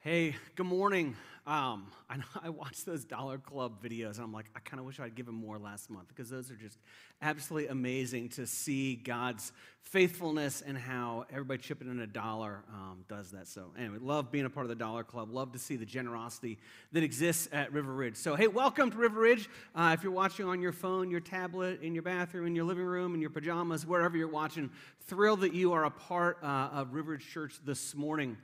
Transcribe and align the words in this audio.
Hey, 0.00 0.36
good 0.54 0.66
morning. 0.66 1.16
Um, 1.44 1.88
I, 2.08 2.18
I 2.44 2.50
watched 2.50 2.86
those 2.86 3.04
Dollar 3.04 3.36
Club 3.36 3.82
videos 3.82 4.14
and 4.14 4.20
I'm 4.22 4.32
like, 4.32 4.46
I 4.54 4.60
kind 4.60 4.78
of 4.78 4.86
wish 4.86 5.00
I'd 5.00 5.16
given 5.16 5.34
more 5.34 5.58
last 5.58 5.90
month 5.90 6.06
because 6.06 6.30
those 6.30 6.52
are 6.52 6.54
just 6.54 6.78
absolutely 7.20 7.68
amazing 7.68 8.28
to 8.30 8.46
see 8.46 8.94
God's 8.94 9.50
faithfulness 9.82 10.62
and 10.64 10.78
how 10.78 11.24
everybody 11.32 11.60
chipping 11.60 11.90
in 11.90 11.98
a 11.98 12.06
dollar 12.06 12.62
um, 12.72 13.04
does 13.08 13.32
that. 13.32 13.48
So, 13.48 13.72
anyway, 13.76 13.96
love 14.00 14.30
being 14.30 14.44
a 14.44 14.50
part 14.50 14.66
of 14.66 14.68
the 14.68 14.76
Dollar 14.76 15.02
Club. 15.02 15.32
Love 15.32 15.50
to 15.50 15.58
see 15.58 15.74
the 15.74 15.84
generosity 15.84 16.58
that 16.92 17.02
exists 17.02 17.48
at 17.50 17.72
River 17.72 17.92
Ridge. 17.92 18.14
So, 18.14 18.36
hey, 18.36 18.46
welcome 18.46 18.92
to 18.92 18.96
River 18.96 19.18
Ridge. 19.18 19.50
Uh, 19.74 19.96
if 19.98 20.04
you're 20.04 20.12
watching 20.12 20.46
on 20.46 20.60
your 20.60 20.72
phone, 20.72 21.10
your 21.10 21.18
tablet, 21.20 21.82
in 21.82 21.92
your 21.92 22.04
bathroom, 22.04 22.46
in 22.46 22.54
your 22.54 22.66
living 22.66 22.84
room, 22.84 23.14
in 23.16 23.20
your 23.20 23.30
pajamas, 23.30 23.84
wherever 23.84 24.16
you're 24.16 24.28
watching, 24.28 24.70
thrilled 25.06 25.40
that 25.40 25.54
you 25.54 25.72
are 25.72 25.86
a 25.86 25.90
part 25.90 26.38
uh, 26.44 26.68
of 26.72 26.94
River 26.94 27.12
Ridge 27.12 27.28
Church 27.28 27.56
this 27.64 27.96
morning. 27.96 28.36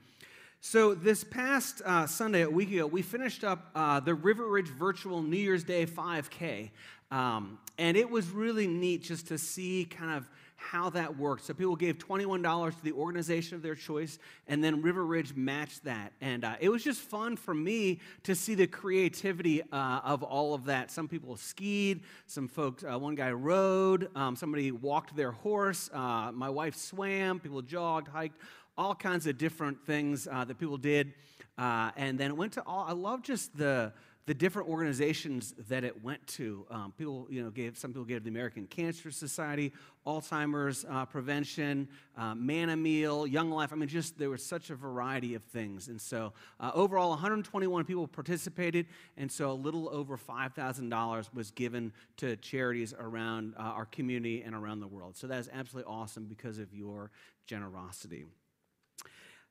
So, 0.67 0.95
this 0.95 1.23
past 1.23 1.83
uh, 1.85 2.07
Sunday, 2.07 2.41
a 2.41 2.49
week 2.49 2.71
ago, 2.71 2.87
we 2.87 3.03
finished 3.03 3.43
up 3.43 3.69
uh, 3.75 3.99
the 3.99 4.15
River 4.15 4.47
Ridge 4.47 4.67
Virtual 4.67 5.21
New 5.21 5.37
Year's 5.37 5.63
Day 5.63 5.85
5K. 5.85 6.71
Um, 7.11 7.59
and 7.77 7.95
it 7.95 8.09
was 8.09 8.31
really 8.31 8.65
neat 8.65 9.03
just 9.03 9.27
to 9.27 9.37
see 9.37 9.85
kind 9.85 10.17
of 10.17 10.27
how 10.55 10.89
that 10.89 11.19
worked. 11.19 11.45
So, 11.45 11.53
people 11.53 11.75
gave 11.75 11.99
$21 11.99 12.77
to 12.77 12.83
the 12.83 12.93
organization 12.93 13.55
of 13.55 13.61
their 13.61 13.75
choice, 13.75 14.17
and 14.47 14.63
then 14.63 14.81
River 14.81 15.05
Ridge 15.05 15.35
matched 15.35 15.83
that. 15.83 16.13
And 16.19 16.43
uh, 16.43 16.55
it 16.59 16.69
was 16.69 16.83
just 16.83 16.99
fun 16.99 17.37
for 17.37 17.53
me 17.53 17.99
to 18.23 18.33
see 18.33 18.55
the 18.55 18.65
creativity 18.65 19.61
uh, 19.71 19.99
of 20.03 20.23
all 20.23 20.55
of 20.55 20.65
that. 20.65 20.89
Some 20.89 21.07
people 21.07 21.35
skied, 21.35 22.01
some 22.25 22.47
folks, 22.47 22.83
uh, 22.83 22.97
one 22.97 23.13
guy 23.13 23.31
rode, 23.31 24.09
um, 24.15 24.35
somebody 24.35 24.71
walked 24.71 25.15
their 25.15 25.31
horse, 25.31 25.91
uh, 25.93 26.31
my 26.33 26.49
wife 26.49 26.75
swam, 26.75 27.39
people 27.39 27.61
jogged, 27.61 28.07
hiked 28.07 28.39
all 28.77 28.95
kinds 28.95 29.27
of 29.27 29.37
different 29.37 29.85
things 29.85 30.27
uh, 30.31 30.43
that 30.45 30.57
people 30.59 30.77
did. 30.77 31.13
Uh, 31.57 31.91
and 31.95 32.19
then 32.19 32.31
it 32.31 32.37
went 32.37 32.53
to 32.53 32.63
all, 32.65 32.85
I 32.87 32.91
love 32.91 33.21
just 33.21 33.55
the, 33.57 33.93
the 34.25 34.33
different 34.33 34.67
organizations 34.67 35.53
that 35.69 35.85
it 35.85 36.03
went 36.03 36.25
to. 36.27 36.65
Um, 36.69 36.93
people, 36.97 37.27
you 37.29 37.43
know, 37.43 37.49
gave, 37.49 37.77
some 37.77 37.91
people 37.91 38.03
gave 38.03 38.23
the 38.23 38.29
American 38.29 38.67
Cancer 38.67 39.11
Society, 39.11 39.71
Alzheimer's 40.05 40.85
uh, 40.89 41.05
Prevention, 41.05 41.87
uh, 42.17 42.35
Manna 42.35 42.75
Meal, 42.75 43.25
Young 43.25 43.51
Life. 43.51 43.71
I 43.71 43.75
mean, 43.75 43.87
just 43.87 44.17
there 44.17 44.29
was 44.29 44.43
such 44.43 44.69
a 44.69 44.75
variety 44.75 45.35
of 45.35 45.43
things. 45.43 45.87
And 45.87 46.01
so 46.01 46.33
uh, 46.59 46.71
overall, 46.73 47.11
121 47.11 47.85
people 47.85 48.07
participated. 48.07 48.87
And 49.15 49.31
so 49.31 49.51
a 49.51 49.53
little 49.53 49.87
over 49.89 50.17
$5,000 50.17 51.33
was 51.33 51.51
given 51.51 51.93
to 52.17 52.35
charities 52.37 52.93
around 52.99 53.53
uh, 53.57 53.61
our 53.61 53.85
community 53.85 54.41
and 54.41 54.53
around 54.55 54.81
the 54.81 54.87
world. 54.87 55.15
So 55.15 55.27
that 55.27 55.39
is 55.39 55.49
absolutely 55.53 55.89
awesome 55.89 56.25
because 56.25 56.59
of 56.59 56.73
your 56.73 57.11
generosity. 57.45 58.25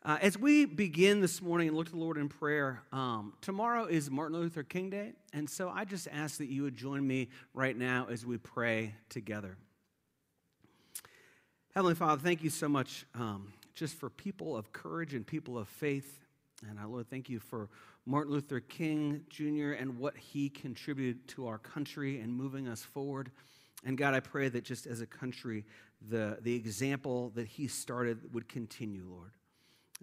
Uh, 0.07 0.19
as 0.21 0.39
we 0.39 0.67
begin 0.67 1.23
this 1.23 1.41
morning 1.41 1.69
and 1.69 1.75
look 1.75 1.87
to 1.87 1.93
the 1.93 1.99
Lord 1.99 2.19
in 2.19 2.29
prayer, 2.29 2.83
um, 2.93 3.33
tomorrow 3.41 3.87
is 3.87 4.11
Martin 4.11 4.39
Luther 4.39 4.63
King 4.63 4.91
Day, 4.91 5.15
and 5.33 5.49
so 5.49 5.71
I 5.71 5.87
just 5.87 6.09
ask 6.13 6.37
that 6.39 6.49
you 6.49 6.63
would 6.65 6.77
join 6.77 7.07
me 7.07 7.31
right 7.55 7.75
now 7.75 8.07
as 8.11 8.27
we 8.27 8.37
pray 8.37 8.95
together. 9.09 9.57
Heavenly 11.75 11.95
Father, 11.95 12.21
thank 12.21 12.45
you 12.45 12.51
so 12.51 12.69
much 12.69 13.07
um, 13.15 13.55
just 13.75 13.95
for 13.95 14.11
people 14.11 14.55
of 14.55 14.75
courage 14.75 15.15
and 15.15 15.27
people 15.27 15.57
of 15.57 15.69
faith. 15.69 16.21
And 16.69 16.79
I, 16.79 16.85
Lord, 16.85 17.09
thank 17.09 17.31
you 17.31 17.41
for 17.41 17.71
Martin 18.05 18.35
Luther 18.35 18.61
King 18.61 19.23
Jr. 19.31 19.73
and 19.73 19.99
what 19.99 20.19
he 20.19 20.51
contributed 20.51 21.27
to 21.29 21.47
our 21.47 21.57
country 21.57 22.21
and 22.21 22.31
moving 22.31 22.69
us 22.69 22.83
forward. 22.83 23.31
And 23.87 23.97
God, 23.97 24.13
I 24.13 24.21
pray 24.21 24.51
that 24.51 24.65
just 24.65 24.87
as 24.87 25.01
a 25.01 25.07
country, 25.07 25.65
the, 26.11 26.37
the 26.43 26.55
example 26.55 27.33
that 27.37 27.47
he 27.47 27.69
started 27.69 28.35
would 28.35 28.51
continue, 28.51 29.07
Lord 29.09 29.31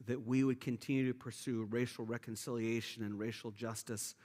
that 0.07 0.25
we 0.25 0.43
would 0.43 0.59
continue 0.61 1.07
to 1.07 1.17
pursue 1.17 1.67
racial 1.69 2.05
reconciliation 2.05 3.03
and 3.03 3.19
racial 3.19 3.51
justice, 3.51 4.15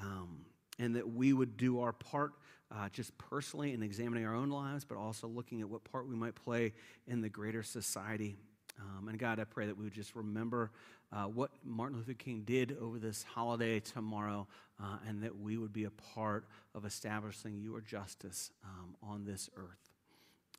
um, 0.00 0.44
and 0.78 0.96
that 0.96 1.08
we 1.08 1.32
would 1.32 1.56
do 1.56 1.80
our 1.80 1.92
part 1.92 2.32
uh, 2.74 2.88
just 2.88 3.16
personally 3.18 3.72
in 3.72 3.82
examining 3.82 4.26
our 4.26 4.34
own 4.34 4.50
lives, 4.50 4.84
but 4.84 4.96
also 4.96 5.28
looking 5.28 5.60
at 5.60 5.68
what 5.68 5.84
part 5.84 6.08
we 6.08 6.16
might 6.16 6.34
play 6.34 6.72
in 7.06 7.20
the 7.20 7.28
greater 7.28 7.62
society. 7.62 8.36
Um, 8.80 9.08
and 9.08 9.18
God, 9.18 9.38
I 9.38 9.44
pray 9.44 9.66
that 9.66 9.76
we 9.76 9.84
would 9.84 9.92
just 9.92 10.16
remember 10.16 10.70
uh, 11.12 11.24
what 11.24 11.50
Martin 11.64 11.98
Luther 11.98 12.14
King 12.14 12.42
did 12.44 12.76
over 12.80 12.98
this 12.98 13.22
holiday 13.22 13.78
tomorrow, 13.78 14.48
uh, 14.82 14.96
and 15.06 15.22
that 15.22 15.38
we 15.38 15.56
would 15.56 15.72
be 15.72 15.84
a 15.84 15.90
part 15.90 16.46
of 16.74 16.84
establishing 16.84 17.60
your 17.60 17.80
justice 17.80 18.50
um, 18.64 18.96
on 19.02 19.24
this 19.24 19.48
earth. 19.56 19.93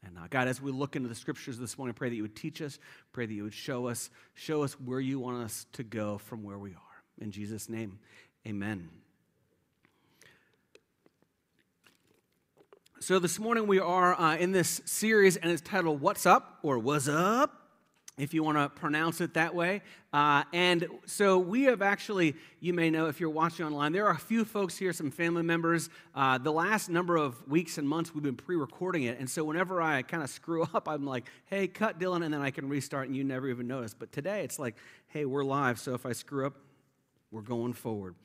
And 0.03 0.17
uh, 0.17 0.21
God, 0.29 0.47
as 0.47 0.61
we 0.61 0.71
look 0.71 0.95
into 0.95 1.09
the 1.09 1.15
scriptures 1.15 1.57
this 1.57 1.77
morning, 1.77 1.93
pray 1.93 2.09
that 2.09 2.15
you 2.15 2.21
would 2.21 2.35
teach 2.35 2.61
us, 2.61 2.79
pray 3.11 3.25
that 3.25 3.33
you 3.33 3.43
would 3.43 3.53
show 3.53 3.87
us, 3.87 4.09
show 4.33 4.63
us 4.63 4.73
where 4.79 4.99
you 4.99 5.19
want 5.19 5.43
us 5.43 5.65
to 5.73 5.83
go 5.83 6.17
from 6.17 6.43
where 6.43 6.57
we 6.57 6.71
are. 6.71 6.77
In 7.19 7.31
Jesus' 7.31 7.69
name, 7.69 7.99
amen. 8.45 8.89
So 12.99 13.19
this 13.19 13.39
morning 13.39 13.67
we 13.67 13.79
are 13.79 14.19
uh, 14.19 14.35
in 14.37 14.51
this 14.51 14.81
series, 14.85 15.37
and 15.37 15.51
it's 15.51 15.61
titled 15.61 16.01
"What's 16.01 16.25
Up" 16.25 16.59
or 16.63 16.79
"Was 16.79 17.07
Up." 17.07 17.64
If 18.17 18.33
you 18.33 18.43
want 18.43 18.57
to 18.57 18.69
pronounce 18.69 19.19
it 19.19 19.33
that 19.33 19.53
way. 19.53 19.81
Uh, 20.13 20.43
and 20.53 20.87
so 21.05 21.37
we 21.37 21.63
have 21.63 21.81
actually, 21.81 22.35
you 22.61 22.73
may 22.73 22.89
know 22.89 23.07
if 23.07 23.19
you're 23.19 23.29
watching 23.29 23.65
online, 23.65 23.91
there 23.91 24.05
are 24.05 24.13
a 24.13 24.17
few 24.17 24.45
folks 24.45 24.77
here, 24.77 24.93
some 24.93 25.11
family 25.11 25.43
members. 25.43 25.89
Uh, 26.13 26.37
the 26.37 26.51
last 26.51 26.89
number 26.89 27.17
of 27.17 27.45
weeks 27.47 27.77
and 27.77 27.87
months, 27.87 28.13
we've 28.13 28.23
been 28.23 28.37
pre 28.37 28.55
recording 28.55 29.03
it. 29.03 29.19
And 29.19 29.29
so 29.29 29.43
whenever 29.43 29.81
I 29.81 30.01
kind 30.01 30.23
of 30.23 30.29
screw 30.29 30.63
up, 30.73 30.87
I'm 30.87 31.05
like, 31.05 31.25
hey, 31.45 31.67
cut 31.67 31.99
Dylan, 31.99 32.23
and 32.23 32.33
then 32.33 32.41
I 32.41 32.51
can 32.51 32.69
restart, 32.69 33.07
and 33.07 33.15
you 33.15 33.23
never 33.23 33.49
even 33.49 33.67
notice. 33.67 33.93
But 33.93 34.11
today, 34.11 34.43
it's 34.43 34.59
like, 34.59 34.75
hey, 35.07 35.25
we're 35.25 35.43
live. 35.43 35.79
So 35.79 35.93
if 35.93 36.05
I 36.05 36.13
screw 36.13 36.45
up, 36.45 36.53
we're 37.31 37.41
going 37.41 37.73
forward. 37.73 38.15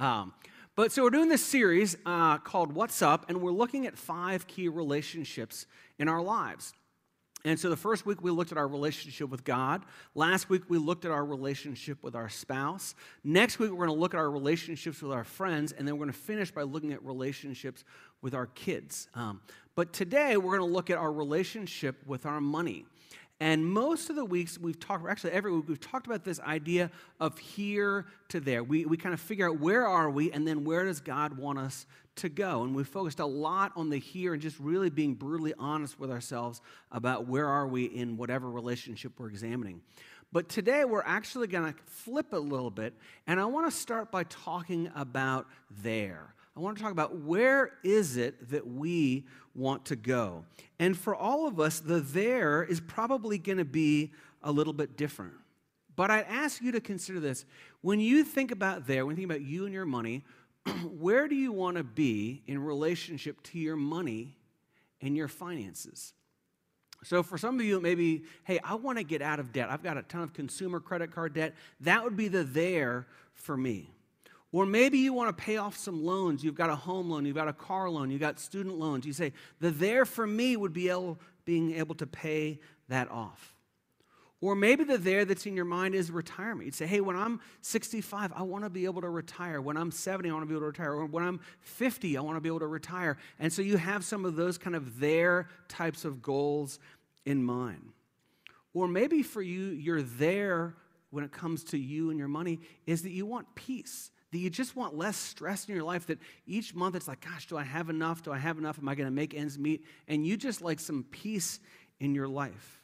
Um, 0.00 0.34
but 0.74 0.92
so 0.92 1.04
we're 1.04 1.10
doing 1.10 1.28
this 1.28 1.44
series 1.44 1.96
uh, 2.04 2.38
called 2.38 2.72
What's 2.72 3.00
Up, 3.00 3.26
and 3.28 3.40
we're 3.40 3.52
looking 3.52 3.86
at 3.86 3.96
five 3.96 4.46
key 4.46 4.68
relationships 4.68 5.66
in 5.98 6.08
our 6.08 6.20
lives. 6.20 6.74
And 7.46 7.60
so 7.60 7.70
the 7.70 7.76
first 7.76 8.04
week 8.04 8.22
we 8.22 8.32
looked 8.32 8.50
at 8.50 8.58
our 8.58 8.66
relationship 8.66 9.30
with 9.30 9.44
God. 9.44 9.84
Last 10.16 10.50
week 10.50 10.62
we 10.68 10.78
looked 10.78 11.04
at 11.04 11.12
our 11.12 11.24
relationship 11.24 12.02
with 12.02 12.16
our 12.16 12.28
spouse. 12.28 12.96
Next 13.22 13.60
week 13.60 13.70
we're 13.70 13.86
going 13.86 13.96
to 13.96 14.00
look 14.00 14.14
at 14.14 14.18
our 14.18 14.28
relationships 14.32 15.00
with 15.00 15.12
our 15.12 15.22
friends. 15.22 15.70
And 15.70 15.86
then 15.86 15.94
we're 15.94 16.06
going 16.06 16.12
to 16.12 16.18
finish 16.18 16.50
by 16.50 16.62
looking 16.62 16.92
at 16.92 17.04
relationships 17.04 17.84
with 18.20 18.34
our 18.34 18.46
kids. 18.46 19.06
Um, 19.14 19.40
but 19.76 19.92
today 19.92 20.36
we're 20.36 20.58
going 20.58 20.68
to 20.68 20.74
look 20.74 20.90
at 20.90 20.98
our 20.98 21.12
relationship 21.12 22.04
with 22.04 22.26
our 22.26 22.40
money. 22.40 22.84
And 23.38 23.64
most 23.64 24.10
of 24.10 24.16
the 24.16 24.24
weeks 24.24 24.58
we've 24.58 24.80
talked, 24.80 25.08
actually 25.08 25.30
every 25.30 25.52
week, 25.52 25.68
we've 25.68 25.78
talked 25.78 26.06
about 26.06 26.24
this 26.24 26.40
idea 26.40 26.90
of 27.20 27.38
here 27.38 28.06
to 28.30 28.40
there. 28.40 28.64
We, 28.64 28.86
we 28.86 28.96
kind 28.96 29.12
of 29.12 29.20
figure 29.20 29.48
out 29.48 29.60
where 29.60 29.86
are 29.86 30.10
we 30.10 30.32
and 30.32 30.48
then 30.48 30.64
where 30.64 30.84
does 30.84 31.00
God 31.00 31.38
want 31.38 31.60
us 31.60 31.86
to 32.16 32.28
go. 32.28 32.62
And 32.62 32.74
we 32.74 32.84
focused 32.84 33.20
a 33.20 33.26
lot 33.26 33.72
on 33.76 33.90
the 33.90 33.98
here 33.98 34.32
and 34.32 34.42
just 34.42 34.58
really 34.58 34.90
being 34.90 35.14
brutally 35.14 35.54
honest 35.58 35.98
with 35.98 36.10
ourselves 36.10 36.60
about 36.90 37.26
where 37.26 37.46
are 37.46 37.66
we 37.66 37.84
in 37.84 38.16
whatever 38.16 38.50
relationship 38.50 39.12
we're 39.18 39.28
examining. 39.28 39.80
But 40.32 40.48
today 40.48 40.84
we're 40.84 41.04
actually 41.04 41.46
going 41.46 41.72
to 41.72 41.78
flip 41.86 42.32
a 42.32 42.38
little 42.38 42.70
bit, 42.70 42.94
and 43.26 43.40
I 43.40 43.44
want 43.44 43.70
to 43.70 43.76
start 43.76 44.10
by 44.10 44.24
talking 44.24 44.90
about 44.94 45.46
there. 45.82 46.34
I 46.56 46.60
want 46.60 46.76
to 46.76 46.82
talk 46.82 46.92
about 46.92 47.20
where 47.20 47.72
is 47.84 48.16
it 48.16 48.50
that 48.50 48.66
we 48.66 49.26
want 49.54 49.84
to 49.86 49.96
go. 49.96 50.44
And 50.78 50.96
for 50.96 51.14
all 51.14 51.46
of 51.46 51.60
us, 51.60 51.80
the 51.80 52.00
there 52.00 52.64
is 52.64 52.80
probably 52.80 53.38
going 53.38 53.58
to 53.58 53.64
be 53.64 54.12
a 54.42 54.50
little 54.50 54.72
bit 54.72 54.96
different. 54.96 55.34
But 55.96 56.10
I'd 56.10 56.26
ask 56.28 56.62
you 56.62 56.72
to 56.72 56.80
consider 56.80 57.20
this. 57.20 57.44
When 57.80 58.00
you 58.00 58.24
think 58.24 58.50
about 58.50 58.86
there, 58.86 59.06
when 59.06 59.16
you 59.16 59.22
think 59.22 59.30
about 59.30 59.46
you 59.46 59.64
and 59.64 59.72
your 59.72 59.86
money, 59.86 60.22
where 60.98 61.28
do 61.28 61.34
you 61.34 61.52
want 61.52 61.76
to 61.76 61.84
be 61.84 62.42
in 62.46 62.58
relationship 62.62 63.42
to 63.44 63.58
your 63.58 63.76
money 63.76 64.36
and 65.00 65.16
your 65.16 65.28
finances? 65.28 66.12
So, 67.04 67.22
for 67.22 67.38
some 67.38 67.60
of 67.60 67.64
you, 67.64 67.80
maybe, 67.80 68.24
hey, 68.44 68.58
I 68.64 68.74
want 68.74 68.98
to 68.98 69.04
get 69.04 69.22
out 69.22 69.38
of 69.38 69.52
debt. 69.52 69.68
I've 69.70 69.82
got 69.82 69.96
a 69.96 70.02
ton 70.02 70.22
of 70.22 70.32
consumer 70.32 70.80
credit 70.80 71.12
card 71.12 71.34
debt. 71.34 71.54
That 71.80 72.02
would 72.02 72.16
be 72.16 72.28
the 72.28 72.42
there 72.42 73.06
for 73.34 73.56
me. 73.56 73.90
Or 74.50 74.64
maybe 74.64 74.98
you 74.98 75.12
want 75.12 75.36
to 75.36 75.44
pay 75.44 75.58
off 75.58 75.76
some 75.76 76.04
loans. 76.04 76.42
You've 76.42 76.54
got 76.54 76.70
a 76.70 76.76
home 76.76 77.10
loan, 77.10 77.26
you've 77.26 77.36
got 77.36 77.48
a 77.48 77.52
car 77.52 77.90
loan, 77.90 78.10
you've 78.10 78.20
got 78.20 78.40
student 78.40 78.78
loans. 78.78 79.04
You 79.04 79.12
say, 79.12 79.32
the 79.60 79.70
there 79.70 80.04
for 80.04 80.26
me 80.26 80.56
would 80.56 80.72
be 80.72 80.88
able, 80.88 81.18
being 81.44 81.74
able 81.74 81.94
to 81.96 82.06
pay 82.06 82.60
that 82.88 83.10
off. 83.10 83.55
Or 84.42 84.54
maybe 84.54 84.84
the 84.84 84.98
there 84.98 85.24
that's 85.24 85.46
in 85.46 85.56
your 85.56 85.64
mind 85.64 85.94
is 85.94 86.10
retirement. 86.10 86.66
You'd 86.66 86.74
say, 86.74 86.86
hey, 86.86 87.00
when 87.00 87.16
I'm 87.16 87.40
65, 87.62 88.32
I 88.34 88.42
want 88.42 88.64
to 88.64 88.70
be 88.70 88.84
able 88.84 89.00
to 89.00 89.08
retire. 89.08 89.62
When 89.62 89.78
I'm 89.78 89.90
70, 89.90 90.28
I 90.28 90.32
want 90.32 90.42
to 90.42 90.46
be 90.46 90.54
able 90.54 90.60
to 90.60 90.66
retire. 90.66 90.92
Or 90.92 91.06
when 91.06 91.24
I'm 91.24 91.40
50, 91.60 92.18
I 92.18 92.20
want 92.20 92.36
to 92.36 92.40
be 92.40 92.48
able 92.48 92.60
to 92.60 92.66
retire. 92.66 93.16
And 93.38 93.50
so 93.50 93.62
you 93.62 93.78
have 93.78 94.04
some 94.04 94.26
of 94.26 94.36
those 94.36 94.58
kind 94.58 94.76
of 94.76 95.00
there 95.00 95.48
types 95.68 96.04
of 96.04 96.20
goals 96.20 96.78
in 97.24 97.42
mind. 97.42 97.92
Or 98.74 98.86
maybe 98.86 99.22
for 99.22 99.40
you, 99.40 99.68
you're 99.68 100.02
there 100.02 100.74
when 101.10 101.24
it 101.24 101.32
comes 101.32 101.64
to 101.64 101.78
you 101.78 102.10
and 102.10 102.18
your 102.18 102.28
money 102.28 102.60
is 102.86 103.02
that 103.02 103.12
you 103.12 103.24
want 103.24 103.54
peace 103.54 104.10
that 104.32 104.38
you 104.38 104.50
just 104.50 104.76
want 104.76 104.94
less 104.94 105.16
stress 105.16 105.66
in 105.66 105.74
your 105.74 105.84
life, 105.84 106.06
that 106.06 106.18
each 106.46 106.74
month 106.74 106.94
it's 106.94 107.08
like, 107.08 107.24
gosh, 107.24 107.46
do 107.46 107.56
I 107.56 107.62
have 107.62 107.88
enough? 107.88 108.22
Do 108.22 108.32
I 108.32 108.38
have 108.38 108.58
enough? 108.58 108.78
Am 108.78 108.88
I 108.88 108.94
going 108.94 109.06
to 109.06 109.14
make 109.14 109.34
ends 109.34 109.58
meet? 109.58 109.84
And 110.08 110.26
you 110.26 110.36
just 110.36 110.60
like 110.60 110.80
some 110.80 111.04
peace 111.10 111.60
in 112.00 112.14
your 112.14 112.28
life. 112.28 112.82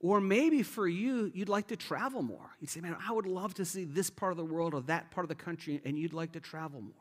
Or 0.00 0.20
maybe 0.20 0.62
for 0.62 0.86
you, 0.86 1.30
you'd 1.34 1.48
like 1.48 1.68
to 1.68 1.76
travel 1.76 2.22
more. 2.22 2.50
You'd 2.60 2.70
say, 2.70 2.80
man, 2.80 2.96
I 3.04 3.12
would 3.12 3.26
love 3.26 3.54
to 3.54 3.64
see 3.64 3.84
this 3.84 4.10
part 4.10 4.30
of 4.30 4.36
the 4.36 4.44
world 4.44 4.74
or 4.74 4.82
that 4.82 5.10
part 5.10 5.24
of 5.24 5.28
the 5.28 5.34
country, 5.34 5.80
and 5.84 5.98
you'd 5.98 6.12
like 6.12 6.32
to 6.32 6.40
travel 6.40 6.80
more. 6.80 6.92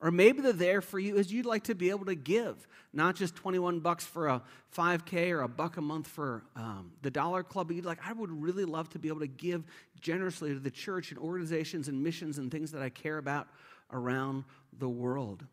Or 0.00 0.10
maybe 0.10 0.40
the 0.40 0.52
there 0.52 0.80
for 0.80 0.98
you 0.98 1.16
is 1.16 1.32
you'd 1.32 1.46
like 1.46 1.64
to 1.64 1.76
be 1.76 1.90
able 1.90 2.06
to 2.06 2.16
give, 2.16 2.66
not 2.92 3.14
just 3.14 3.36
21 3.36 3.78
bucks 3.80 4.04
for 4.04 4.26
a 4.26 4.42
5K 4.76 5.30
or 5.30 5.42
a 5.42 5.48
buck 5.48 5.76
a 5.76 5.80
month 5.80 6.08
for 6.08 6.42
um, 6.56 6.90
the 7.02 7.10
Dollar 7.10 7.44
Club, 7.44 7.68
but 7.68 7.76
you'd 7.76 7.84
like, 7.84 8.00
I 8.04 8.12
would 8.12 8.30
really 8.30 8.64
love 8.64 8.88
to 8.90 8.98
be 8.98 9.06
able 9.06 9.20
to 9.20 9.28
give 9.28 9.62
generously 10.00 10.54
to 10.54 10.58
the 10.58 10.72
church 10.72 11.12
and 11.12 11.20
organizations 11.20 11.86
and 11.86 12.02
missions 12.02 12.38
and 12.38 12.50
things 12.50 12.72
that 12.72 12.82
I 12.82 12.88
care 12.88 13.18
about 13.18 13.46
around 13.92 14.42
the 14.76 14.88
world. 14.88 15.44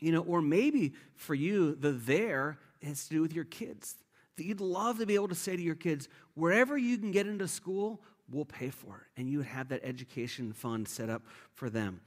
You 0.00 0.12
know, 0.12 0.22
or 0.22 0.40
maybe 0.40 0.94
for 1.16 1.34
you, 1.34 1.74
the 1.74 1.92
there 1.92 2.58
has 2.82 3.04
to 3.08 3.10
do 3.10 3.20
with 3.20 3.34
your 3.34 3.44
kids. 3.44 3.96
That 4.36 4.44
you'd 4.44 4.60
love 4.60 4.98
to 4.98 5.06
be 5.06 5.14
able 5.14 5.28
to 5.28 5.34
say 5.34 5.56
to 5.56 5.62
your 5.62 5.74
kids, 5.74 6.08
wherever 6.34 6.76
you 6.76 6.98
can 6.98 7.10
get 7.10 7.26
into 7.26 7.48
school, 7.48 8.00
we'll 8.30 8.44
pay 8.44 8.70
for 8.70 8.96
it. 8.96 9.20
And 9.20 9.28
you 9.30 9.38
would 9.38 9.46
have 9.46 9.68
that 9.68 9.80
education 9.82 10.52
fund 10.52 10.88
set 10.88 11.08
up 11.08 11.22
for 11.54 11.70
them. 11.70 12.00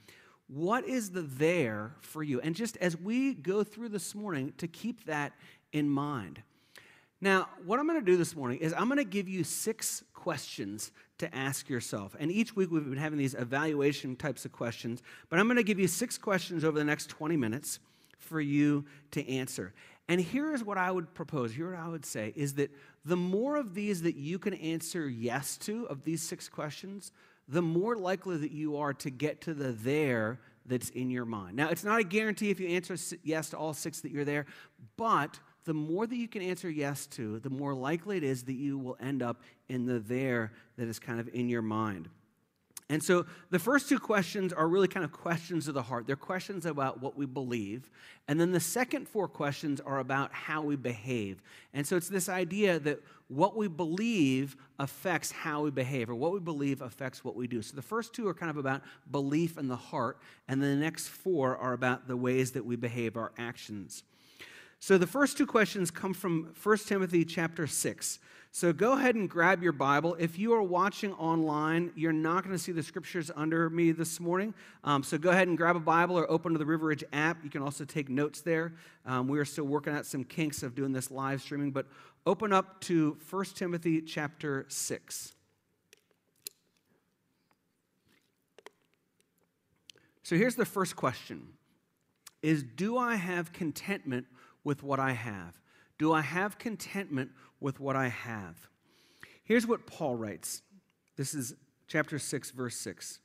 What 0.48 0.86
is 0.86 1.12
the 1.12 1.22
there 1.22 1.94
for 2.02 2.24
you? 2.24 2.42
And 2.42 2.56
just 2.56 2.78
as 2.78 2.98
we 2.98 3.34
go 3.34 3.64
through 3.64 3.90
this 3.90 4.16
morning, 4.16 4.54
to 4.58 4.68
keep 4.68 5.06
that 5.06 5.34
in 5.72 5.90
mind. 5.90 6.42
Now, 7.22 7.50
what 7.66 7.80
I'm 7.80 7.88
going 7.88 8.00
to 8.00 8.06
do 8.06 8.18
this 8.18 8.36
morning 8.36 8.60
is 8.60 8.74
I'm 8.74 8.88
going 8.88 8.98
to 8.98 9.04
give 9.04 9.28
you 9.28 9.44
six 9.44 10.04
questions 10.14 10.92
to 11.18 11.34
ask 11.36 11.70
yourself. 11.70 12.16
And 12.20 12.32
each 12.32 12.56
week 12.56 12.72
we've 12.72 12.84
been 12.84 12.98
having 12.98 13.20
these 13.20 13.34
evaluation 13.34 14.16
types 14.16 14.46
of 14.46 14.52
questions, 14.52 15.04
but 15.30 15.38
I'm 15.38 15.48
going 15.48 15.58
to 15.58 15.64
give 15.64 15.80
you 15.80 15.88
six 15.88 16.18
questions 16.18 16.64
over 16.64 16.78
the 16.78 16.86
next 16.86 17.10
20 17.10 17.36
minutes 17.36 17.80
for 18.18 18.40
you 18.40 18.86
to 19.12 19.28
answer. 19.30 19.74
And 20.10 20.20
here 20.20 20.54
is 20.54 20.64
what 20.64 20.80
I 20.80 20.90
would 20.90 21.14
propose, 21.14 21.54
here 21.54 21.70
what 21.70 21.80
I 21.80 21.88
would 21.88 22.04
say 22.04 22.34
is 22.36 22.56
that 22.56 22.72
the 23.06 23.16
more 23.16 23.58
of 23.58 23.76
these 23.76 24.02
that 24.02 24.16
you 24.16 24.40
can 24.40 24.56
answer 24.56 25.08
yes 25.08 25.56
to, 25.60 25.86
of 25.86 26.04
these 26.04 26.24
six 26.24 26.50
questions, 26.50 27.12
the 27.48 27.62
more 27.62 27.96
likely 27.96 28.36
that 28.38 28.52
you 28.52 28.78
are 28.78 28.94
to 28.96 29.12
get 29.12 29.40
to 29.42 29.54
the 29.54 29.72
there 29.72 30.40
that's 30.66 30.90
in 30.90 31.12
your 31.12 31.26
mind. 31.26 31.56
Now, 31.56 31.70
it's 31.70 31.84
not 31.84 32.00
a 32.00 32.04
guarantee 32.04 32.50
if 32.50 32.60
you 32.60 32.70
answer 32.70 32.96
yes 33.24 33.52
to 33.52 33.58
all 33.58 33.74
six 33.74 34.02
that 34.02 34.12
you're 34.12 34.26
there, 34.26 34.48
but 34.98 35.40
the 35.66 35.76
more 35.76 36.08
that 36.08 36.16
you 36.16 36.28
can 36.28 36.42
answer 36.42 36.72
yes 36.72 37.06
to, 37.08 37.38
the 37.40 37.50
more 37.52 37.76
likely 37.76 38.18
it 38.18 38.24
is 38.24 38.44
that 38.44 38.54
you 38.54 38.80
will 38.80 38.98
end 39.00 39.22
up 39.22 39.44
in 39.68 39.86
the 39.86 40.00
there 40.00 40.54
that 40.78 40.88
is 40.88 40.98
kind 40.98 41.20
of 41.20 41.30
in 41.34 41.50
your 41.50 41.62
mind. 41.62 42.10
And 42.92 43.04
so 43.04 43.28
the 43.52 43.60
first 43.60 43.88
two 43.88 44.00
questions 44.00 44.52
are 44.52 44.68
really 44.68 44.88
kind 44.88 45.04
of 45.04 45.12
questions 45.12 45.68
of 45.68 45.76
the 45.76 45.82
heart. 45.84 46.08
They're 46.08 46.16
questions 46.16 46.66
about 46.66 47.00
what 47.00 47.16
we 47.16 47.28
believe. 47.28 47.92
And 48.28 48.42
then 48.42 48.52
the 48.52 48.60
second 48.60 49.08
four 49.08 49.28
questions 49.28 49.80
are 49.80 50.00
about 50.00 50.34
how 50.34 50.64
we 50.64 50.76
behave. 50.76 51.44
And 51.76 51.86
so 51.86 51.96
it's 51.96 52.10
this 52.10 52.28
idea 52.28 52.80
that 52.80 53.00
what 53.28 53.56
we 53.56 53.68
believe 53.68 54.58
affects 54.80 55.32
how 55.32 55.62
we 55.62 55.70
behave, 55.70 56.10
or 56.10 56.16
what 56.16 56.34
we 56.34 56.40
believe 56.40 56.82
affects 56.82 57.24
what 57.24 57.36
we 57.36 57.46
do. 57.46 57.62
So 57.62 57.76
the 57.76 57.82
first 57.84 58.12
two 58.16 58.28
are 58.28 58.34
kind 58.34 58.50
of 58.50 58.58
about 58.58 58.82
belief 59.12 59.58
and 59.58 59.70
the 59.70 59.76
heart, 59.76 60.18
and 60.48 60.60
then 60.62 60.80
the 60.80 60.84
next 60.84 61.10
four 61.10 61.58
are 61.58 61.74
about 61.74 62.08
the 62.08 62.18
ways 62.18 62.54
that 62.54 62.66
we 62.66 62.76
behave, 62.76 63.16
our 63.16 63.32
actions. 63.38 64.04
So 64.80 64.98
the 64.98 65.06
first 65.06 65.38
two 65.38 65.46
questions 65.46 65.92
come 65.92 66.16
from 66.16 66.56
1 66.64 66.78
Timothy 66.88 67.24
chapter 67.24 67.68
6. 67.68 68.20
So 68.52 68.74
go 68.74 68.94
ahead 68.94 69.14
and 69.14 69.30
grab 69.30 69.62
your 69.62 69.72
Bible. 69.72 70.16
If 70.20 70.40
you 70.40 70.54
are 70.54 70.64
watching 70.64 71.14
online, 71.14 71.92
you're 71.96 72.12
not 72.12 72.44
going 72.44 72.56
to 72.56 72.62
see 72.62 72.72
the 72.72 72.82
scriptures 72.82 73.30
under 73.36 73.70
me 73.70 73.92
this 73.92 74.20
morning. 74.20 74.56
Um, 74.84 75.04
so 75.04 75.20
go 75.20 75.30
ahead 75.30 75.48
and 75.48 75.56
grab 75.56 75.76
a 75.76 75.80
Bible 75.80 76.18
or 76.18 76.30
open 76.30 76.54
to 76.54 76.60
the 76.60 76.66
River 76.66 76.88
Ridge 76.88 77.04
app. 77.14 77.44
You 77.44 77.52
can 77.52 77.62
also 77.62 77.86
take 77.86 78.10
notes 78.10 78.42
there. 78.42 78.74
Um, 79.06 79.28
we 79.28 79.38
are 79.38 79.46
still 79.46 79.66
working 79.66 79.94
out 79.94 80.06
some 80.08 80.24
kinks 80.24 80.64
of 80.64 80.74
doing 80.74 80.92
this 80.92 81.12
live 81.12 81.42
streaming, 81.42 81.72
but 81.72 81.86
open 82.26 82.52
up 82.52 82.82
to 82.82 83.18
1 83.30 83.46
Timothy 83.56 84.02
chapter 84.02 84.66
6. 84.68 85.34
So 90.24 90.36
here's 90.36 90.56
the 90.56 90.66
first 90.66 90.96
question 90.96 91.54
is 92.42 92.64
do 92.64 92.98
I 92.98 93.16
have 93.16 93.54
contentment 93.54 94.26
with 94.64 94.82
what 94.82 95.00
I 95.00 95.12
have? 95.12 95.60
Do 95.98 96.14
I 96.14 96.22
have 96.22 96.58
contentment 96.58 97.32
with 97.60 97.80
what 97.80 97.96
I 97.96 98.08
have? 98.08 98.56
Here's 99.44 99.68
what 99.68 99.88
Paul 99.88 100.16
writes. 100.16 100.62
This 101.16 101.34
is 101.34 101.54
chapter 101.88 102.20
6, 102.20 102.52
verse 102.52 102.76
6. 102.78 103.20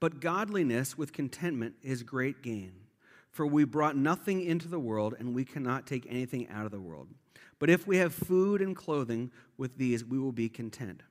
But 0.00 0.20
godliness 0.20 0.98
with 0.98 1.12
contentment 1.12 1.74
is 1.82 2.02
great 2.02 2.42
gain. 2.42 2.72
For 3.30 3.46
we 3.46 3.64
brought 3.64 3.96
nothing 3.96 4.44
into 4.44 4.68
the 4.68 4.78
world, 4.80 5.14
and 5.18 5.34
we 5.34 5.44
cannot 5.44 5.86
take 5.86 6.06
anything 6.08 6.48
out 6.48 6.66
of 6.66 6.72
the 6.72 6.80
world. 6.80 7.08
But 7.58 7.70
if 7.70 7.86
we 7.86 7.98
have 7.98 8.12
food 8.12 8.60
and 8.60 8.74
clothing 8.74 9.30
with 9.56 9.78
these, 9.78 10.04
we 10.04 10.18
will 10.18 10.32
be 10.32 10.48
content. 10.48 11.02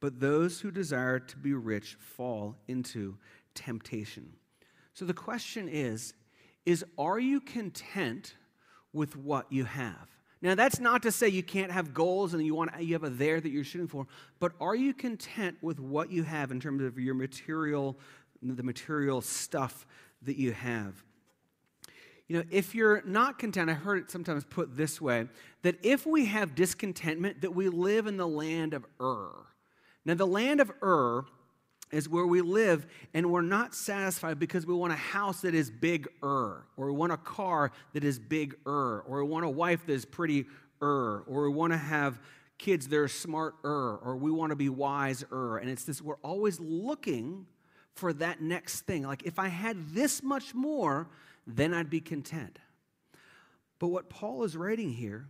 But 0.00 0.20
those 0.20 0.60
who 0.60 0.70
desire 0.70 1.18
to 1.18 1.36
be 1.36 1.52
rich 1.52 1.96
fall 1.98 2.56
into 2.68 3.16
temptation. 3.54 4.34
So 4.94 5.04
the 5.04 5.14
question 5.14 5.68
is, 5.68 6.14
is 6.64 6.84
are 6.96 7.18
you 7.18 7.40
content 7.40 8.34
with 8.92 9.16
what 9.16 9.50
you 9.50 9.64
have? 9.64 10.08
Now, 10.46 10.54
that's 10.54 10.78
not 10.78 11.02
to 11.02 11.10
say 11.10 11.28
you 11.28 11.42
can't 11.42 11.72
have 11.72 11.92
goals 11.92 12.32
and 12.32 12.46
you, 12.46 12.54
want, 12.54 12.70
you 12.80 12.92
have 12.92 13.02
a 13.02 13.10
there 13.10 13.40
that 13.40 13.50
you're 13.50 13.64
shooting 13.64 13.88
for, 13.88 14.06
but 14.38 14.52
are 14.60 14.76
you 14.76 14.94
content 14.94 15.56
with 15.60 15.80
what 15.80 16.12
you 16.12 16.22
have 16.22 16.52
in 16.52 16.60
terms 16.60 16.84
of 16.84 17.00
your 17.00 17.16
material, 17.16 17.98
the 18.40 18.62
material 18.62 19.20
stuff 19.20 19.88
that 20.22 20.36
you 20.36 20.52
have? 20.52 21.02
You 22.28 22.36
know, 22.36 22.44
if 22.48 22.76
you're 22.76 23.02
not 23.04 23.40
content, 23.40 23.70
I 23.70 23.72
heard 23.72 23.98
it 23.98 24.08
sometimes 24.08 24.44
put 24.44 24.76
this 24.76 25.00
way 25.00 25.26
that 25.62 25.84
if 25.84 26.06
we 26.06 26.26
have 26.26 26.54
discontentment, 26.54 27.40
that 27.40 27.56
we 27.56 27.68
live 27.68 28.06
in 28.06 28.16
the 28.16 28.28
land 28.28 28.72
of 28.72 28.86
Ur. 29.00 29.32
Now, 30.04 30.14
the 30.14 30.28
land 30.28 30.60
of 30.60 30.70
Ur 30.80 31.24
is 31.92 32.08
where 32.08 32.26
we 32.26 32.40
live 32.40 32.86
and 33.14 33.30
we're 33.30 33.42
not 33.42 33.74
satisfied 33.74 34.38
because 34.38 34.66
we 34.66 34.74
want 34.74 34.92
a 34.92 34.96
house 34.96 35.42
that 35.42 35.54
is 35.54 35.70
bigger, 35.70 36.10
or 36.22 36.64
we 36.76 36.92
want 36.92 37.12
a 37.12 37.16
car 37.16 37.70
that 37.92 38.04
is 38.04 38.18
bigger, 38.18 38.56
or 38.66 39.24
we 39.24 39.30
want 39.30 39.44
a 39.44 39.50
wife 39.50 39.86
that 39.86 39.92
is 39.92 40.04
prettier, 40.04 40.46
or 40.80 41.24
we 41.26 41.48
want 41.48 41.72
to 41.72 41.78
have 41.78 42.18
kids 42.58 42.88
that 42.88 42.96
are 42.96 43.08
smarter, 43.08 43.96
or 43.98 44.16
we 44.16 44.30
want 44.30 44.50
to 44.50 44.56
be 44.56 44.68
wiser. 44.68 45.58
And 45.58 45.70
it's 45.70 45.84
this, 45.84 46.02
we're 46.02 46.16
always 46.22 46.58
looking 46.58 47.46
for 47.94 48.12
that 48.14 48.40
next 48.40 48.80
thing. 48.80 49.02
Like, 49.04 49.22
if 49.24 49.38
I 49.38 49.48
had 49.48 49.90
this 49.90 50.22
much 50.22 50.54
more, 50.54 51.08
then 51.46 51.72
I'd 51.72 51.90
be 51.90 52.00
content. 52.00 52.58
But 53.78 53.88
what 53.88 54.08
Paul 54.08 54.42
is 54.44 54.56
writing 54.56 54.90
here 54.90 55.28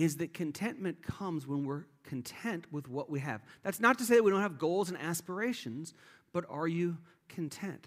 is 0.00 0.16
that 0.16 0.32
contentment 0.32 1.02
comes 1.02 1.46
when 1.46 1.62
we're 1.62 1.84
content 2.04 2.64
with 2.72 2.88
what 2.88 3.10
we 3.10 3.20
have. 3.20 3.42
That's 3.62 3.80
not 3.80 3.98
to 3.98 4.04
say 4.04 4.14
that 4.14 4.22
we 4.22 4.30
don't 4.30 4.40
have 4.40 4.58
goals 4.58 4.88
and 4.88 4.96
aspirations, 4.96 5.92
but 6.32 6.46
are 6.48 6.66
you 6.66 6.96
content? 7.28 7.86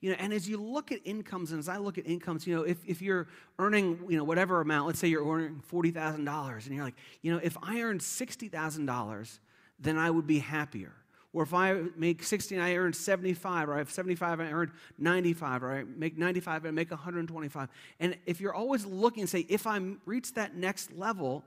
You 0.00 0.10
know, 0.10 0.16
and 0.20 0.32
as 0.32 0.48
you 0.48 0.56
look 0.56 0.92
at 0.92 1.00
incomes, 1.04 1.50
and 1.50 1.58
as 1.58 1.68
I 1.68 1.78
look 1.78 1.98
at 1.98 2.06
incomes, 2.06 2.46
you 2.46 2.54
know, 2.54 2.62
if, 2.62 2.76
if 2.86 3.02
you're 3.02 3.26
earning, 3.58 3.98
you 4.08 4.16
know, 4.16 4.22
whatever 4.22 4.60
amount, 4.60 4.86
let's 4.86 5.00
say 5.00 5.08
you're 5.08 5.28
earning 5.28 5.60
$40,000, 5.68 6.66
and 6.66 6.74
you're 6.76 6.84
like, 6.84 6.94
you 7.22 7.32
know, 7.32 7.40
if 7.42 7.56
I 7.60 7.80
earned 7.80 8.02
$60,000, 8.02 9.38
then 9.80 9.98
I 9.98 10.10
would 10.12 10.28
be 10.28 10.38
happier. 10.38 10.92
Or 11.32 11.42
if 11.42 11.52
I 11.52 11.82
make 11.96 12.22
60 12.22 12.54
and 12.54 12.64
I 12.64 12.74
earn 12.74 12.92
75, 12.92 13.68
or 13.68 13.74
I 13.74 13.78
have 13.78 13.90
75 13.90 14.40
and 14.40 14.48
I 14.48 14.52
earn 14.52 14.72
95, 14.98 15.62
or 15.62 15.72
I 15.72 15.84
make 15.84 16.16
95 16.16 16.64
and 16.64 16.68
I 16.68 16.70
make 16.72 16.90
125. 16.90 17.68
And 18.00 18.16
if 18.24 18.40
you're 18.40 18.54
always 18.54 18.86
looking 18.86 19.26
say, 19.26 19.44
if 19.48 19.66
I 19.66 19.78
reach 20.06 20.34
that 20.34 20.56
next 20.56 20.92
level, 20.92 21.44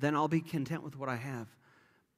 then 0.00 0.14
I'll 0.14 0.28
be 0.28 0.40
content 0.40 0.82
with 0.82 0.96
what 0.96 1.08
I 1.08 1.16
have. 1.16 1.48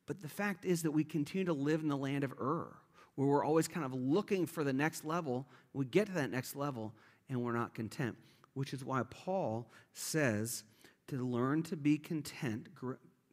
But 0.06 0.22
the 0.22 0.28
fact 0.28 0.64
is 0.64 0.82
that 0.82 0.90
we 0.90 1.04
continue 1.04 1.44
to 1.46 1.52
live 1.52 1.80
in 1.80 1.88
the 1.88 1.96
land 1.96 2.24
of 2.24 2.32
Ur, 2.32 2.68
where 3.14 3.28
we're 3.28 3.44
always 3.44 3.68
kind 3.68 3.84
of 3.84 3.94
looking 3.94 4.46
for 4.46 4.64
the 4.64 4.72
next 4.72 5.04
level. 5.04 5.46
We 5.72 5.84
get 5.84 6.06
to 6.06 6.12
that 6.12 6.30
next 6.30 6.56
level 6.56 6.94
and 7.28 7.42
we're 7.42 7.52
not 7.52 7.74
content, 7.74 8.16
which 8.54 8.72
is 8.72 8.84
why 8.84 9.02
Paul 9.10 9.70
says 9.92 10.64
to 11.08 11.24
learn 11.26 11.62
to 11.64 11.76
be 11.76 11.98
content, 11.98 12.68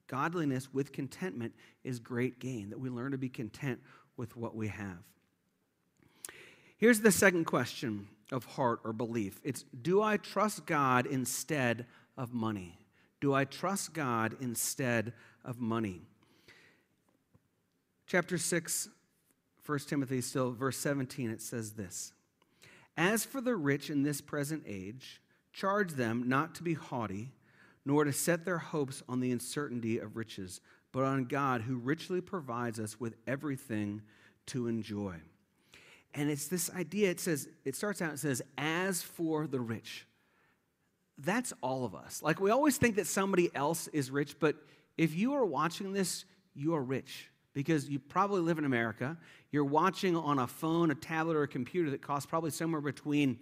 godliness 0.08 0.74
with 0.74 0.92
contentment 0.92 1.54
is 1.84 2.00
great 2.00 2.40
gain, 2.40 2.70
that 2.70 2.80
we 2.80 2.90
learn 2.90 3.12
to 3.12 3.18
be 3.18 3.30
content 3.30 3.80
with 4.18 4.36
what 4.36 4.56
we 4.56 4.68
have. 4.68 5.00
Here's 6.78 7.02
the 7.02 7.12
second 7.12 7.46
question 7.46 8.08
of 8.32 8.46
heart 8.46 8.80
or 8.84 8.94
belief 8.94 9.40
it's 9.44 9.64
do 9.82 10.02
I 10.02 10.18
trust 10.18 10.66
God 10.66 11.06
instead 11.06 11.86
of 12.18 12.34
money? 12.34 12.80
Do 13.22 13.34
I 13.34 13.46
trust 13.46 13.94
God 13.94 14.36
instead 14.40 15.14
of 15.44 15.60
money? 15.60 16.02
Chapter 18.08 18.38
6, 18.38 18.90
1 19.66 19.80
Timothy, 19.80 20.22
still, 20.22 20.52
verse 20.52 20.78
17, 20.78 21.30
it 21.30 21.42
says 21.42 21.74
this 21.74 22.14
As 22.98 23.26
for 23.26 23.42
the 23.42 23.56
rich 23.56 23.90
in 23.90 24.04
this 24.04 24.22
present 24.22 24.64
age, 24.66 25.22
charge 25.54 25.94
them 25.94 26.28
not 26.28 26.56
to 26.56 26.64
be 26.64 26.74
haughty, 26.74 27.34
nor 27.86 28.06
to 28.06 28.14
set 28.14 28.46
their 28.46 28.58
hopes 28.58 29.04
on 29.10 29.20
the 29.20 29.32
uncertainty 29.32 30.00
of 30.00 30.16
riches, 30.16 30.62
but 30.92 31.04
on 31.04 31.26
God 31.26 31.62
who 31.62 31.78
richly 31.78 32.22
provides 32.22 32.80
us 32.80 33.00
with 33.00 33.16
everything 33.28 34.02
to 34.48 34.68
enjoy. 34.68 35.16
And 36.16 36.30
it's 36.30 36.48
this 36.48 36.72
idea, 36.72 37.12
it 37.12 37.20
says, 37.20 37.48
it 37.66 37.76
starts 37.76 38.02
out, 38.02 38.14
it 38.14 38.20
says, 38.20 38.42
as 38.58 39.02
for 39.04 39.46
the 39.46 39.60
rich 39.60 40.08
that's 41.20 41.54
all 41.62 41.86
of 41.86 41.96
us. 41.96 42.22
Like 42.24 42.40
we 42.40 42.52
always 42.52 42.78
think 42.78 42.96
that 42.96 43.08
somebody 43.08 43.50
else 43.54 43.88
is 43.90 44.10
rich, 44.10 44.36
but 44.40 44.56
if 44.98 45.16
you 45.16 45.34
are 45.34 45.46
watching 45.46 45.94
this, 45.94 46.26
you 46.54 46.76
are 46.76 46.84
rich 46.84 47.30
because 47.54 47.90
you 47.90 48.00
probably 48.00 48.42
live 48.42 48.58
in 48.58 48.66
America. 48.66 49.18
You're 49.52 49.66
watching 49.66 50.16
on 50.16 50.40
a 50.40 50.48
phone, 50.48 50.92
a 50.92 50.96
tablet, 50.96 51.36
or 51.36 51.44
a 51.44 51.48
computer 51.48 51.90
that 51.92 52.02
costs 52.02 52.26
probably 52.26 52.52
somewhere 52.52 52.82
between 52.82 53.40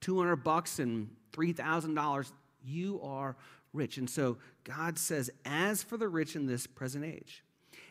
200 0.00 0.36
bucks 0.36 0.78
and 0.78 1.08
$3,000. 1.32 2.32
You 2.64 3.00
are 3.02 3.36
rich. 3.72 3.98
And 3.98 4.08
so 4.08 4.38
God 4.64 4.98
says, 4.98 5.30
as 5.44 5.82
for 5.82 5.96
the 5.96 6.08
rich 6.08 6.36
in 6.36 6.46
this 6.46 6.66
present 6.66 7.04
age. 7.04 7.44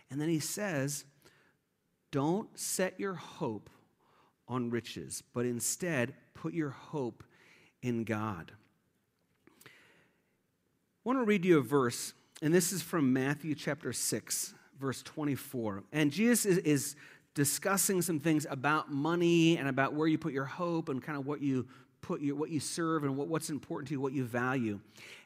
And 0.09 0.21
then 0.21 0.29
he 0.29 0.39
says, 0.39 1.05
don't 2.11 2.57
set 2.57 2.99
your 2.99 3.15
hope 3.15 3.69
on 4.47 4.69
riches, 4.69 5.23
but 5.33 5.45
instead 5.45 6.13
put 6.33 6.53
your 6.53 6.69
hope 6.69 7.23
in 7.81 8.03
God. 8.03 8.53
I 11.07 11.09
want 11.09 11.21
to 11.21 11.23
read 11.23 11.45
you 11.45 11.57
a 11.57 11.61
verse, 11.61 12.13
and 12.41 12.53
this 12.53 12.73
is 12.73 12.81
from 12.81 13.13
Matthew 13.13 13.55
chapter 13.55 13.93
6, 13.93 14.53
verse 14.77 15.01
24. 15.03 15.83
And 15.93 16.11
Jesus 16.11 16.45
is, 16.45 16.57
is 16.57 16.95
discussing 17.33 18.01
some 18.01 18.19
things 18.19 18.45
about 18.49 18.91
money 18.91 19.57
and 19.57 19.69
about 19.69 19.93
where 19.93 20.09
you 20.09 20.17
put 20.17 20.33
your 20.33 20.43
hope 20.43 20.89
and 20.89 21.01
kind 21.01 21.17
of 21.17 21.25
what 21.25 21.41
you 21.41 21.65
put 22.01 22.19
your, 22.19 22.35
what 22.35 22.49
you 22.49 22.59
serve 22.59 23.05
and 23.05 23.15
what, 23.15 23.29
what's 23.29 23.49
important 23.49 23.87
to 23.87 23.93
you, 23.93 24.01
what 24.01 24.11
you 24.11 24.25
value. 24.25 24.81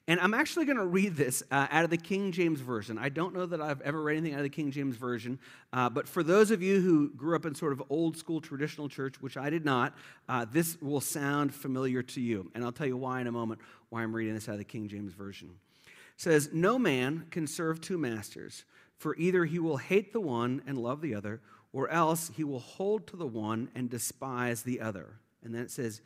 And 0.07 0.19
I'm 0.19 0.35
actually 0.35 0.65
going 0.65 0.77
to 0.77 0.85
read 0.85 1.15
this 1.15 1.41
uh, 1.49 1.65
out 1.71 1.83
of 1.83 1.89
the 1.89 1.97
King 1.97 2.31
James 2.31 2.59
Version. 2.59 2.99
I 2.99 3.09
don't 3.09 3.33
know 3.33 3.47
that 3.47 3.59
I've 3.59 3.81
ever 3.81 4.03
read 4.03 4.17
anything 4.17 4.35
out 4.35 4.41
of 4.41 4.43
the 4.43 4.49
King 4.49 4.69
James 4.69 4.97
Version, 4.97 5.39
uh, 5.73 5.89
but 5.89 6.07
for 6.07 6.21
those 6.21 6.51
of 6.51 6.61
you 6.61 6.79
who 6.79 7.09
grew 7.09 7.35
up 7.35 7.47
in 7.47 7.55
sort 7.55 7.73
of 7.73 7.81
old 7.89 8.15
school 8.17 8.39
traditional 8.39 8.87
church, 8.87 9.19
which 9.19 9.35
I 9.35 9.49
did 9.49 9.65
not, 9.65 9.95
uh, 10.29 10.45
this 10.51 10.79
will 10.79 11.01
sound 11.01 11.55
familiar 11.55 12.03
to 12.03 12.21
you. 12.21 12.51
And 12.53 12.63
I'll 12.63 12.71
tell 12.71 12.85
you 12.85 12.97
why 12.97 13.19
in 13.19 13.25
a 13.25 13.31
moment, 13.31 13.61
why 13.89 14.03
I'm 14.03 14.15
reading 14.15 14.35
this 14.35 14.47
out 14.47 14.53
of 14.53 14.59
the 14.59 14.63
King 14.63 14.87
James 14.87 15.13
Version. 15.13 15.49
Says, 16.21 16.51
No 16.53 16.77
man 16.77 17.25
can 17.31 17.47
serve 17.47 17.81
two 17.81 17.97
masters, 17.97 18.63
for 18.99 19.15
either 19.15 19.45
he 19.45 19.57
will 19.57 19.77
hate 19.77 20.13
the 20.13 20.21
one 20.21 20.61
and 20.67 20.77
love 20.77 21.01
the 21.01 21.15
other, 21.15 21.41
or 21.73 21.89
else 21.89 22.29
he 22.37 22.43
will 22.43 22.59
hold 22.59 23.07
to 23.07 23.17
the 23.17 23.25
one 23.25 23.69
and 23.73 23.89
despise 23.89 24.61
the 24.61 24.81
other. 24.81 25.15
And 25.43 25.51
then 25.51 25.63
it 25.63 25.71
says, 25.71 26.01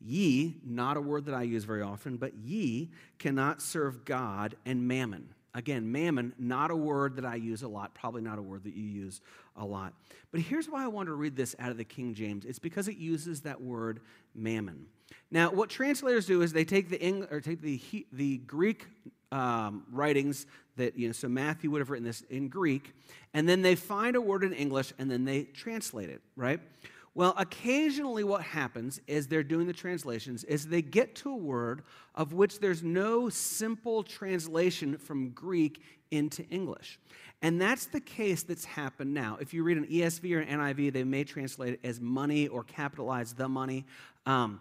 Ye, 0.00 0.56
not 0.64 0.96
a 0.96 1.02
word 1.02 1.26
that 1.26 1.34
I 1.34 1.42
use 1.42 1.64
very 1.64 1.82
often, 1.82 2.16
but 2.16 2.32
ye 2.34 2.92
cannot 3.18 3.60
serve 3.60 4.06
God 4.06 4.54
and 4.64 4.88
mammon. 4.88 5.34
Again, 5.54 5.92
mammon, 5.92 6.32
not 6.38 6.70
a 6.70 6.76
word 6.76 7.16
that 7.16 7.26
I 7.26 7.34
use 7.34 7.62
a 7.62 7.68
lot, 7.68 7.94
probably 7.94 8.22
not 8.22 8.38
a 8.38 8.42
word 8.42 8.64
that 8.64 8.74
you 8.74 8.84
use 8.84 9.20
a 9.54 9.66
lot. 9.66 9.92
But 10.30 10.40
here's 10.40 10.66
why 10.66 10.82
I 10.82 10.88
want 10.88 11.08
to 11.08 11.14
read 11.14 11.36
this 11.36 11.54
out 11.58 11.70
of 11.70 11.76
the 11.76 11.84
King 11.84 12.14
James 12.14 12.46
it's 12.46 12.58
because 12.58 12.88
it 12.88 12.96
uses 12.96 13.42
that 13.42 13.60
word 13.60 14.00
mammon. 14.34 14.86
Now, 15.30 15.50
what 15.50 15.68
translators 15.68 16.24
do 16.24 16.40
is 16.40 16.54
they 16.54 16.64
take 16.64 16.88
the, 16.88 17.02
Eng- 17.02 17.26
or 17.30 17.42
take 17.42 17.60
the, 17.60 18.06
the 18.14 18.38
Greek 18.38 18.86
um, 19.32 19.84
writings 19.90 20.46
that, 20.76 20.96
you 20.96 21.08
know, 21.08 21.12
so 21.12 21.28
Matthew 21.28 21.70
would 21.70 21.80
have 21.80 21.90
written 21.90 22.06
this 22.06 22.22
in 22.30 22.48
Greek, 22.48 22.94
and 23.34 23.48
then 23.48 23.62
they 23.62 23.74
find 23.74 24.16
a 24.16 24.20
word 24.20 24.44
in 24.44 24.52
English 24.52 24.92
and 24.98 25.10
then 25.10 25.24
they 25.24 25.42
translate 25.44 26.08
it, 26.08 26.22
right? 26.36 26.60
Well, 27.14 27.34
occasionally 27.36 28.22
what 28.22 28.42
happens 28.42 29.00
as 29.08 29.26
they're 29.26 29.42
doing 29.42 29.66
the 29.66 29.72
translations 29.72 30.44
is 30.44 30.66
they 30.66 30.82
get 30.82 31.16
to 31.16 31.30
a 31.30 31.36
word 31.36 31.82
of 32.14 32.32
which 32.32 32.60
there's 32.60 32.82
no 32.82 33.28
simple 33.28 34.04
translation 34.04 34.96
from 34.98 35.30
Greek 35.30 35.82
into 36.10 36.44
English. 36.48 36.98
And 37.42 37.60
that's 37.60 37.86
the 37.86 38.00
case 38.00 38.42
that's 38.42 38.64
happened 38.64 39.14
now. 39.14 39.36
If 39.40 39.52
you 39.52 39.62
read 39.62 39.78
an 39.78 39.86
ESV 39.86 40.32
or 40.34 40.40
an 40.40 40.60
NIV, 40.60 40.92
they 40.92 41.04
may 41.04 41.24
translate 41.24 41.74
it 41.74 41.80
as 41.84 42.00
money 42.00 42.48
or 42.48 42.62
capitalize 42.64 43.32
the 43.32 43.48
money. 43.48 43.84
Um, 44.26 44.60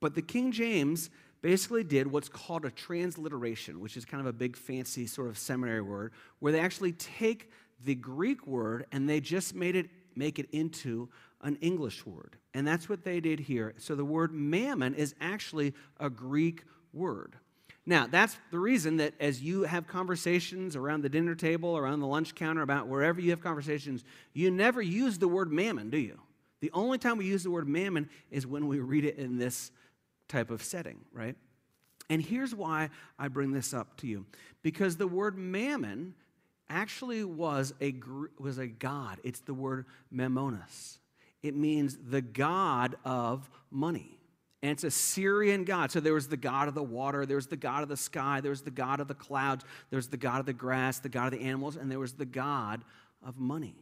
but 0.00 0.14
the 0.14 0.22
King 0.22 0.52
James 0.52 1.10
basically 1.42 1.84
did 1.84 2.06
what's 2.06 2.28
called 2.28 2.64
a 2.64 2.70
transliteration, 2.70 3.80
which 3.80 3.96
is 3.96 4.04
kind 4.04 4.20
of 4.20 4.26
a 4.26 4.32
big 4.32 4.56
fancy 4.56 5.06
sort 5.06 5.28
of 5.28 5.38
seminary 5.38 5.80
word, 5.80 6.12
where 6.38 6.52
they 6.52 6.60
actually 6.60 6.92
take 6.92 7.50
the 7.84 7.94
Greek 7.94 8.46
word 8.46 8.86
and 8.92 9.08
they 9.08 9.20
just 9.20 9.54
made 9.54 9.76
it 9.76 9.88
make 10.16 10.38
it 10.38 10.48
into 10.50 11.08
an 11.42 11.56
English 11.60 12.04
word. 12.04 12.36
And 12.52 12.66
that's 12.66 12.88
what 12.88 13.04
they 13.04 13.20
did 13.20 13.40
here. 13.40 13.74
So 13.78 13.94
the 13.94 14.04
word 14.04 14.32
mammon 14.32 14.94
is 14.94 15.14
actually 15.20 15.74
a 15.98 16.10
Greek 16.10 16.64
word. 16.92 17.36
Now, 17.86 18.06
that's 18.06 18.36
the 18.50 18.58
reason 18.58 18.98
that 18.98 19.14
as 19.18 19.42
you 19.42 19.62
have 19.62 19.86
conversations 19.86 20.76
around 20.76 21.02
the 21.02 21.08
dinner 21.08 21.34
table, 21.34 21.78
around 21.78 22.00
the 22.00 22.06
lunch 22.06 22.34
counter, 22.34 22.62
about 22.62 22.88
wherever 22.88 23.20
you 23.20 23.30
have 23.30 23.40
conversations, 23.40 24.04
you 24.34 24.50
never 24.50 24.82
use 24.82 25.18
the 25.18 25.28
word 25.28 25.50
mammon, 25.50 25.90
do 25.90 25.98
you? 25.98 26.20
The 26.60 26.70
only 26.72 26.98
time 26.98 27.16
we 27.16 27.24
use 27.24 27.42
the 27.42 27.50
word 27.50 27.66
mammon 27.66 28.10
is 28.30 28.46
when 28.46 28.68
we 28.68 28.80
read 28.80 29.06
it 29.06 29.16
in 29.16 29.38
this 29.38 29.70
type 30.30 30.50
of 30.50 30.62
setting, 30.62 31.00
right? 31.12 31.36
And 32.08 32.22
here's 32.22 32.54
why 32.54 32.90
I 33.18 33.28
bring 33.28 33.52
this 33.52 33.74
up 33.74 33.96
to 33.98 34.06
you. 34.06 34.26
Because 34.62 34.96
the 34.96 35.06
word 35.06 35.36
mammon 35.36 36.14
actually 36.68 37.24
was 37.24 37.74
a, 37.80 37.94
was 38.38 38.58
a 38.58 38.66
god. 38.66 39.18
It's 39.22 39.40
the 39.40 39.54
word 39.54 39.86
mammonas. 40.12 40.98
It 41.42 41.54
means 41.54 41.98
the 42.08 42.20
god 42.20 42.96
of 43.04 43.48
money. 43.70 44.18
And 44.62 44.72
it's 44.72 44.84
a 44.84 44.90
Syrian 44.90 45.64
god. 45.64 45.90
So 45.90 46.00
there 46.00 46.12
was 46.12 46.28
the 46.28 46.36
god 46.36 46.68
of 46.68 46.74
the 46.74 46.82
water, 46.82 47.24
there 47.24 47.36
was 47.36 47.46
the 47.46 47.56
god 47.56 47.82
of 47.82 47.88
the 47.88 47.96
sky, 47.96 48.40
there 48.40 48.50
was 48.50 48.62
the 48.62 48.70
god 48.70 49.00
of 49.00 49.08
the 49.08 49.14
clouds, 49.14 49.64
there 49.88 49.96
was 49.96 50.08
the 50.08 50.16
god 50.16 50.40
of 50.40 50.46
the 50.46 50.52
grass, 50.52 50.98
the 50.98 51.08
god 51.08 51.32
of 51.32 51.38
the 51.38 51.46
animals, 51.46 51.76
and 51.76 51.90
there 51.90 51.98
was 51.98 52.12
the 52.12 52.26
god 52.26 52.84
of 53.24 53.38
money. 53.38 53.74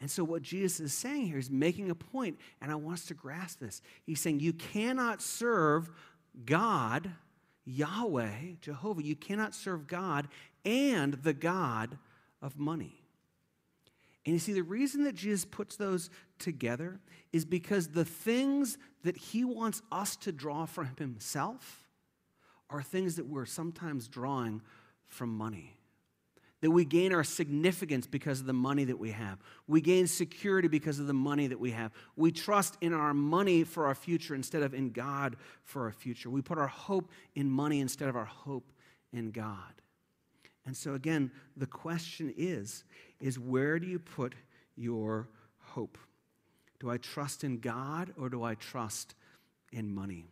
And 0.00 0.10
so, 0.10 0.22
what 0.22 0.42
Jesus 0.42 0.78
is 0.78 0.92
saying 0.92 1.26
here 1.26 1.38
is 1.38 1.50
making 1.50 1.90
a 1.90 1.94
point, 1.94 2.38
and 2.60 2.70
I 2.70 2.76
want 2.76 2.98
us 2.98 3.06
to 3.06 3.14
grasp 3.14 3.58
this. 3.58 3.82
He's 4.04 4.20
saying, 4.20 4.40
You 4.40 4.52
cannot 4.52 5.20
serve 5.20 5.90
God, 6.44 7.10
Yahweh, 7.64 8.56
Jehovah, 8.60 9.02
you 9.02 9.16
cannot 9.16 9.54
serve 9.54 9.86
God 9.86 10.28
and 10.64 11.14
the 11.14 11.32
God 11.32 11.98
of 12.40 12.58
money. 12.58 13.02
And 14.24 14.34
you 14.34 14.38
see, 14.38 14.52
the 14.52 14.62
reason 14.62 15.04
that 15.04 15.14
Jesus 15.14 15.44
puts 15.44 15.76
those 15.76 16.10
together 16.38 17.00
is 17.32 17.44
because 17.44 17.88
the 17.88 18.04
things 18.04 18.78
that 19.02 19.16
he 19.16 19.44
wants 19.44 19.80
us 19.90 20.16
to 20.16 20.32
draw 20.32 20.66
from 20.66 20.90
himself 20.98 21.86
are 22.70 22.82
things 22.82 23.16
that 23.16 23.26
we're 23.26 23.46
sometimes 23.46 24.06
drawing 24.06 24.60
from 25.06 25.30
money. 25.30 25.77
That 26.60 26.70
we 26.70 26.84
gain 26.84 27.12
our 27.12 27.22
significance 27.22 28.06
because 28.06 28.40
of 28.40 28.46
the 28.46 28.52
money 28.52 28.84
that 28.84 28.98
we 28.98 29.12
have. 29.12 29.38
We 29.68 29.80
gain 29.80 30.08
security 30.08 30.66
because 30.66 30.98
of 30.98 31.06
the 31.06 31.12
money 31.12 31.46
that 31.46 31.60
we 31.60 31.70
have. 31.70 31.92
We 32.16 32.32
trust 32.32 32.76
in 32.80 32.92
our 32.92 33.14
money 33.14 33.62
for 33.62 33.86
our 33.86 33.94
future 33.94 34.34
instead 34.34 34.62
of 34.62 34.74
in 34.74 34.90
God 34.90 35.36
for 35.62 35.84
our 35.84 35.92
future. 35.92 36.30
We 36.30 36.42
put 36.42 36.58
our 36.58 36.66
hope 36.66 37.10
in 37.36 37.48
money 37.48 37.80
instead 37.80 38.08
of 38.08 38.16
our 38.16 38.24
hope 38.24 38.72
in 39.12 39.30
God. 39.30 39.82
And 40.66 40.76
so 40.76 40.94
again, 40.94 41.30
the 41.56 41.66
question 41.66 42.34
is 42.36 42.84
is 43.20 43.38
where 43.38 43.78
do 43.78 43.86
you 43.86 43.98
put 43.98 44.34
your 44.76 45.28
hope? 45.60 45.96
Do 46.80 46.90
I 46.90 46.98
trust 46.98 47.42
in 47.42 47.58
God 47.58 48.12
or 48.18 48.28
do 48.28 48.42
I 48.42 48.54
trust 48.54 49.14
in 49.72 49.92
money? 49.92 50.26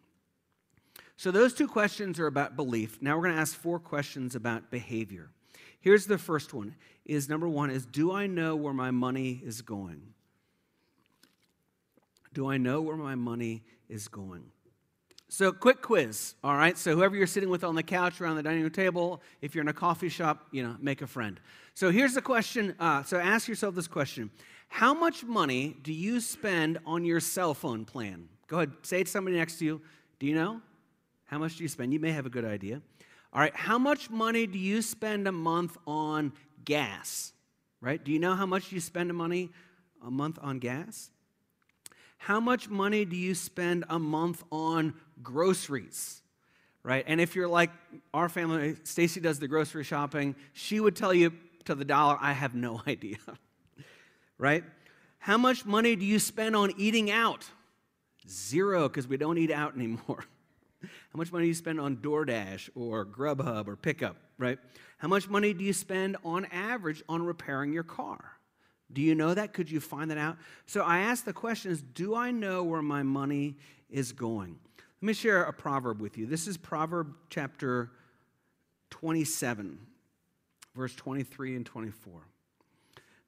So 1.17 1.31
those 1.31 1.55
two 1.55 1.67
questions 1.67 2.21
are 2.21 2.27
about 2.27 2.57
belief. 2.57 3.01
Now 3.01 3.17
we're 3.17 3.25
going 3.25 3.35
to 3.35 3.41
ask 3.41 3.57
four 3.57 3.79
questions 3.79 4.35
about 4.35 4.71
behavior. 4.71 5.31
Here's 5.87 6.07
the 6.07 6.19
first 6.19 6.53
one 6.53 6.75
is 7.05 7.29
number 7.29 7.49
1 7.49 7.71
is 7.71 7.87
do 7.87 8.11
I 8.11 8.27
know 8.27 8.57
where 8.57 8.73
my 8.73 8.91
money 8.91 9.41
is 9.45 9.63
going? 9.63 10.03
Do 12.35 12.51
I 12.51 12.57
know 12.57 12.83
where 12.83 12.97
my 12.97 13.15
money 13.15 13.63
is 13.89 14.09
going? 14.09 14.47
So, 15.29 15.53
quick 15.53 15.83
quiz, 15.83 16.35
all 16.43 16.57
right? 16.57 16.77
So, 16.77 16.97
whoever 16.97 17.15
you're 17.15 17.29
sitting 17.29 17.51
with 17.51 17.63
on 17.63 17.77
the 17.77 17.85
couch 17.85 18.21
around 18.21 18.35
the 18.35 18.43
dining 18.43 18.63
room 18.63 18.73
table, 18.73 19.23
if 19.41 19.55
you're 19.55 19.63
in 19.63 19.69
a 19.69 19.73
coffee 19.73 20.09
shop, 20.09 20.49
you 20.51 20.65
know, 20.65 20.75
make 20.81 21.03
a 21.03 21.07
friend. 21.07 21.39
So, 21.75 21.93
here's 21.93 22.15
the 22.15 22.23
question. 22.23 22.75
Uh, 22.81 23.05
so, 23.05 23.21
ask 23.21 23.47
yourself 23.47 23.77
this 23.77 23.87
question 23.87 24.29
How 24.67 24.93
much 24.93 25.23
money 25.23 25.77
do 25.85 25.93
you 25.93 26.19
spend 26.19 26.81
on 26.85 27.05
your 27.05 27.21
cell 27.21 27.55
phone 27.55 27.85
plan? 27.85 28.29
Go 28.49 28.57
ahead, 28.57 28.73
say 28.83 29.03
it 29.03 29.05
to 29.05 29.11
somebody 29.13 29.37
next 29.37 29.61
to 29.61 29.65
you. 29.65 29.81
Do 30.19 30.27
you 30.27 30.35
know? 30.35 30.61
How 31.27 31.39
much 31.39 31.59
do 31.59 31.63
you 31.63 31.69
spend? 31.69 31.93
You 31.93 32.01
may 32.01 32.11
have 32.11 32.27
a 32.27 32.31
good 32.31 32.45
idea. 32.45 32.83
All 33.33 33.41
right, 33.41 33.55
how 33.55 33.79
much 33.79 34.11
money 34.11 34.47
do 34.47 34.59
you 34.59 34.83
spend 34.83 35.29
a 35.29 35.33
month 35.33 35.77
on 35.87 36.33
gas? 36.65 37.33
Right? 37.81 38.03
Do 38.03 38.11
you 38.13 38.19
know 38.19 38.35
how 38.35 38.47
much 38.47 38.73
you 38.73 38.81
spend 38.81 39.11
a 39.11 39.15
money 39.15 39.51
a 40.05 40.11
month 40.11 40.39
on 40.41 40.59
gas? 40.59 41.11
How 42.19 42.41
much 42.41 42.69
money 42.69 43.05
do 43.05 43.17
you 43.17 43.35
spend 43.35 43.85
a 43.89 43.99
month 43.99 44.43
on 44.51 44.95
groceries? 45.23 46.23
Right? 46.83 47.05
And 47.07 47.21
if 47.21 47.37
you're 47.37 47.49
like 47.49 47.71
our 48.15 48.29
family, 48.29 48.77
Stacy 48.85 49.21
does 49.21 49.39
the 49.39 49.49
grocery 49.49 49.85
shopping, 49.85 50.35
she 50.53 50.81
would 50.81 50.97
tell 50.97 51.13
you 51.13 51.33
to 51.65 51.75
the 51.75 51.85
dollar, 51.85 52.17
I 52.21 52.33
have 52.33 52.55
no 52.55 52.83
idea. 52.87 53.19
right? 54.39 54.65
How 55.19 55.37
much 55.37 55.67
money 55.67 55.97
do 55.97 56.05
you 56.05 56.19
spend 56.19 56.57
on 56.57 56.73
eating 56.79 57.11
out? 57.11 57.45
Zero, 58.29 58.89
because 58.89 59.07
we 59.07 59.17
don't 59.17 59.39
eat 59.39 59.51
out 59.51 59.75
anymore. 59.75 60.25
How 60.83 61.17
much 61.17 61.33
money 61.33 61.45
do 61.45 61.49
you 61.49 61.55
spend 61.55 61.81
on 61.81 61.97
DoorDash 61.97 62.71
or 62.75 63.05
Grubhub 63.05 63.69
or 63.69 63.77
Pickup, 63.77 64.17
right? 64.39 64.59
How 64.99 65.09
much 65.09 65.29
money 65.29 65.53
do 65.53 65.65
you 65.65 65.73
spend 65.73 66.17
on 66.25 66.47
average 66.47 67.03
on 67.09 67.23
repairing 67.23 67.73
your 67.73 67.83
car? 67.83 68.33
Do 68.93 69.03
you 69.03 69.15
know 69.15 69.35
that? 69.35 69.53
Could 69.53 69.71
you 69.71 69.81
find 69.81 70.11
that 70.11 70.19
out? 70.19 70.37
So 70.67 70.83
I 70.83 70.99
ask 70.99 71.25
the 71.25 71.33
question 71.33 71.73
is, 71.73 71.83
do 71.83 72.15
I 72.15 72.31
know 72.31 72.63
where 72.63 72.83
my 72.83 73.03
money 73.03 73.57
is 73.91 74.13
going? 74.13 74.59
Let 75.03 75.07
me 75.07 75.13
share 75.13 75.43
a 75.43 75.53
proverb 75.53 76.01
with 76.01 76.17
you. 76.17 76.27
This 76.27 76.47
is 76.47 76.57
Proverb 76.57 77.15
chapter 77.29 77.91
27, 78.91 79.79
verse 80.75 80.95
23 80.95 81.57
and 81.57 81.67
24. 81.67 82.21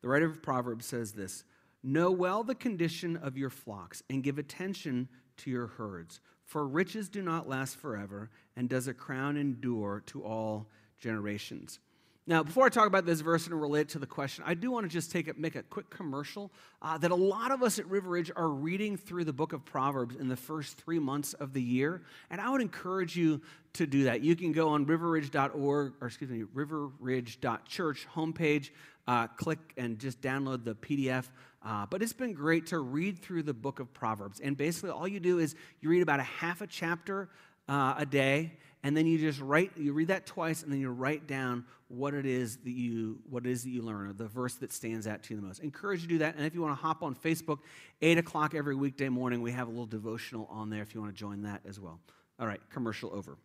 the 0.01 0.09
writer 0.09 0.27
of 0.27 0.43
Proverbs 0.43 0.87
says 0.87 1.13
this 1.13 1.45
Know 1.83 2.11
well 2.11 2.43
the 2.43 2.55
condition 2.55 3.17
of 3.17 3.37
your 3.37 3.51
flocks 3.51 4.03
and 4.09 4.23
give 4.23 4.39
attention 4.39 5.09
to 5.39 5.51
your 5.51 5.67
herds, 5.67 6.21
for 6.49 6.67
riches 6.67 7.11
do 7.11 7.21
not 7.21 7.47
last 7.47 7.77
forever, 7.77 8.31
and 8.57 8.71
does 8.71 8.89
a 8.89 8.95
crown 8.95 9.37
endure 9.37 10.03
to 10.07 10.25
all 10.25 10.67
generations. 10.99 11.79
Now, 12.27 12.43
before 12.43 12.65
I 12.65 12.71
talk 12.71 12.87
about 12.87 13.05
this 13.05 13.21
verse 13.21 13.47
and 13.47 13.61
relate 13.61 13.83
it 13.83 13.89
to 13.91 13.99
the 13.99 14.07
question, 14.07 14.45
I 14.47 14.55
do 14.55 14.71
want 14.71 14.85
to 14.85 14.89
just 14.89 15.13
take 15.13 15.29
a, 15.29 15.35
make 15.35 15.57
a 15.57 15.63
quick 15.63 15.91
commercial 15.91 16.51
uh, 16.81 16.97
that 16.99 17.11
a 17.11 17.15
lot 17.15 17.51
of 17.51 17.63
us 17.63 17.79
at 17.79 17.87
River 17.87 18.09
Ridge 18.09 18.31
are 18.35 18.49
reading 18.49 18.97
through 18.97 19.25
the 19.25 19.33
book 19.33 19.53
of 19.53 19.63
Proverbs 19.67 20.17
in 20.17 20.29
the 20.29 20.37
first 20.37 20.79
three 20.79 20.99
months 20.99 21.35
of 21.35 21.53
the 21.53 21.63
year, 21.63 22.03
and 22.31 22.41
I 22.41 22.49
would 22.49 22.63
encourage 22.63 23.15
you 23.15 23.43
to 23.75 23.87
do 23.87 24.05
that. 24.05 24.23
You 24.23 24.35
can 24.35 24.53
go 24.53 24.71
on 24.71 24.87
riverridge.org, 24.87 25.93
or 26.01 26.07
excuse 26.07 26.31
me, 26.31 26.45
riverridge.church 26.55 28.07
homepage, 28.15 28.71
uh, 29.07 29.27
click 29.27 29.59
and 29.77 29.99
just 29.99 30.23
download 30.23 30.65
the 30.65 30.75
PDF. 30.75 31.27
Uh, 31.63 31.87
but 31.87 32.03
it's 32.03 32.13
been 32.13 32.33
great 32.33 32.67
to 32.67 32.79
read 32.79 33.19
through 33.19 33.43
the 33.43 33.55
book 33.55 33.81
of 33.81 33.93
Proverbs, 33.93 34.41
and 34.41 34.57
basically 34.57 34.91
all 34.91 35.09
you 35.09 35.21
do 35.21 35.39
is 35.39 35.55
you 35.81 35.89
read 35.91 36.03
about 36.03 36.21
a 36.21 36.25
half 36.25 36.61
a 36.61 36.67
chapter 36.67 37.29
uh, 37.69 37.95
a 37.99 38.07
day 38.07 38.53
and 38.83 38.97
then 38.97 39.07
you 39.07 39.19
just 39.19 39.41
write 39.41 39.73
you 39.77 39.93
read 39.93 40.09
that 40.09 40.27
twice 40.27 40.63
and 40.63 40.73
then 40.73 40.81
you 40.81 40.91
write 40.91 41.27
down 41.27 41.65
what 41.89 42.15
it 42.15 42.27
is 42.27 42.57
that 42.59 42.71
you 42.71 43.19
what 43.29 43.45
it 43.45 43.51
is 43.51 43.65
that 43.65 43.71
you 43.71 43.83
learn 43.83 44.09
or 44.09 44.13
the 44.13 44.27
verse 44.27 44.55
that 44.55 44.73
stands 44.73 45.07
out 45.07 45.23
to 45.23 45.35
you 45.35 45.41
the 45.41 45.47
most. 45.47 45.61
Encourage 45.61 46.03
you 46.03 46.09
to 46.09 46.15
do 46.15 46.19
that 46.19 46.37
and 46.37 46.47
if 46.47 46.55
you 46.55 46.63
want 46.63 46.77
to 46.77 46.83
hop 46.83 47.03
on 47.03 47.15
facebook 47.15 47.59
8 48.01 48.19
o'clock 48.19 48.55
every 48.55 48.75
weekday 48.75 49.09
morning 49.09 49.43
we 49.43 49.53
have 49.53 49.67
a 49.67 49.71
little 49.71 49.87
devotional 49.87 50.47
on 50.51 50.71
there 50.71 50.83
if 50.83 50.95
you 50.95 51.01
want 51.01 51.15
to 51.15 51.19
join 51.19 51.43
that 51.43 51.61
as 51.69 51.79
well. 51.79 52.01
All 52.41 52.47
right 52.47 52.61
commercial 52.71 53.13
over. 53.15 53.37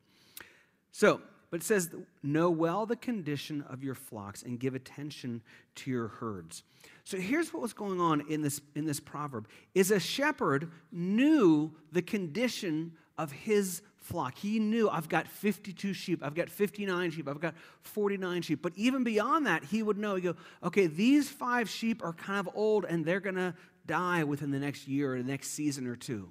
So 0.92 1.22
but 1.54 1.62
it 1.62 1.64
says 1.64 1.92
know 2.24 2.50
well 2.50 2.88
the 2.88 2.96
condition 2.96 3.64
of 3.70 3.84
your 3.84 3.94
flocks 3.94 4.42
and 4.42 4.60
give 4.60 4.74
attention 4.74 5.40
to 5.76 5.92
your 5.92 6.08
herds 6.08 6.64
so 7.04 7.16
here's 7.16 7.54
what 7.54 7.62
was 7.62 7.74
going 7.74 8.02
on 8.02 8.22
in 8.28 8.42
this 8.42 8.60
in 8.74 8.86
this 8.86 9.00
proverb 9.00 9.48
is 9.76 9.92
a 9.92 10.00
shepherd 10.00 10.72
knew 10.92 11.72
the 11.92 12.02
condition 12.02 12.94
of 13.20 13.32
his 13.32 13.84
flock. 13.98 14.36
He 14.36 14.58
knew 14.58 14.90
I've 14.90 15.08
got 15.08 15.28
52 15.28 15.94
sheep, 15.94 16.24
I've 16.24 16.34
got 16.34 16.50
59 16.50 17.12
sheep, 17.12 17.28
I've 17.28 17.40
got 17.40 17.54
49 17.82 18.42
sheep. 18.42 18.62
But 18.62 18.74
even 18.76 19.04
beyond 19.04 19.46
that, 19.46 19.64
he 19.64 19.84
would 19.84 19.98
know, 19.98 20.16
he 20.16 20.22
go, 20.22 20.36
okay, 20.64 20.88
these 20.88 21.30
five 21.30 21.70
sheep 21.70 22.04
are 22.04 22.14
kind 22.14 22.40
of 22.40 22.50
old 22.56 22.86
and 22.86 23.06
they're 23.06 23.20
going 23.20 23.36
to 23.36 23.54
die 23.86 24.24
within 24.24 24.52
the 24.52 24.60
next 24.60 24.88
year 24.88 25.14
or 25.14 25.18
the 25.20 25.24
next 25.24 25.50
season 25.50 25.88
or 25.88 25.96
two. 25.96 26.28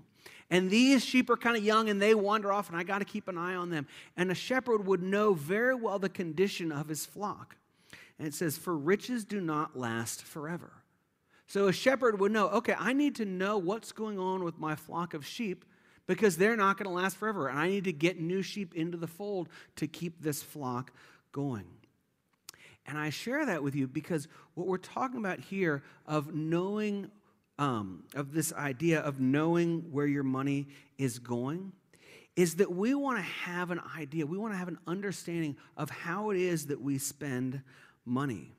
And 0.52 0.68
these 0.68 1.02
sheep 1.02 1.30
are 1.30 1.36
kind 1.38 1.56
of 1.56 1.64
young 1.64 1.88
and 1.88 2.00
they 2.00 2.14
wander 2.14 2.52
off, 2.52 2.68
and 2.68 2.76
I 2.76 2.82
got 2.82 2.98
to 2.98 3.06
keep 3.06 3.26
an 3.26 3.38
eye 3.38 3.54
on 3.54 3.70
them. 3.70 3.86
And 4.18 4.30
a 4.30 4.34
shepherd 4.34 4.86
would 4.86 5.02
know 5.02 5.32
very 5.32 5.74
well 5.74 5.98
the 5.98 6.10
condition 6.10 6.70
of 6.70 6.88
his 6.88 7.06
flock. 7.06 7.56
And 8.18 8.28
it 8.28 8.34
says, 8.34 8.58
For 8.58 8.76
riches 8.76 9.24
do 9.24 9.40
not 9.40 9.78
last 9.78 10.22
forever. 10.22 10.70
So 11.46 11.68
a 11.68 11.72
shepherd 11.72 12.20
would 12.20 12.32
know, 12.32 12.50
okay, 12.50 12.74
I 12.78 12.92
need 12.92 13.14
to 13.16 13.24
know 13.24 13.56
what's 13.56 13.92
going 13.92 14.18
on 14.18 14.44
with 14.44 14.58
my 14.58 14.74
flock 14.74 15.14
of 15.14 15.24
sheep 15.24 15.64
because 16.06 16.36
they're 16.36 16.56
not 16.56 16.76
going 16.76 16.86
to 16.86 16.94
last 16.94 17.16
forever. 17.16 17.48
And 17.48 17.58
I 17.58 17.68
need 17.68 17.84
to 17.84 17.92
get 17.92 18.20
new 18.20 18.42
sheep 18.42 18.74
into 18.74 18.98
the 18.98 19.06
fold 19.06 19.48
to 19.76 19.86
keep 19.86 20.20
this 20.20 20.42
flock 20.42 20.92
going. 21.32 21.64
And 22.84 22.98
I 22.98 23.08
share 23.08 23.46
that 23.46 23.62
with 23.62 23.74
you 23.74 23.86
because 23.86 24.28
what 24.52 24.66
we're 24.66 24.76
talking 24.76 25.18
about 25.18 25.40
here 25.40 25.82
of 26.06 26.34
knowing, 26.34 27.10
um, 27.62 28.02
of 28.16 28.32
this 28.32 28.52
idea 28.52 28.98
of 28.98 29.20
knowing 29.20 29.92
where 29.92 30.06
your 30.06 30.24
money 30.24 30.66
is 30.98 31.20
going, 31.20 31.70
is 32.34 32.56
that 32.56 32.72
we 32.72 32.92
want 32.92 33.18
to 33.18 33.22
have 33.22 33.70
an 33.70 33.80
idea, 33.96 34.26
we 34.26 34.36
want 34.36 34.52
to 34.52 34.58
have 34.58 34.66
an 34.66 34.80
understanding 34.88 35.56
of 35.76 35.88
how 35.88 36.30
it 36.30 36.38
is 36.38 36.66
that 36.66 36.80
we 36.80 36.98
spend 36.98 37.62
money. 38.04 38.52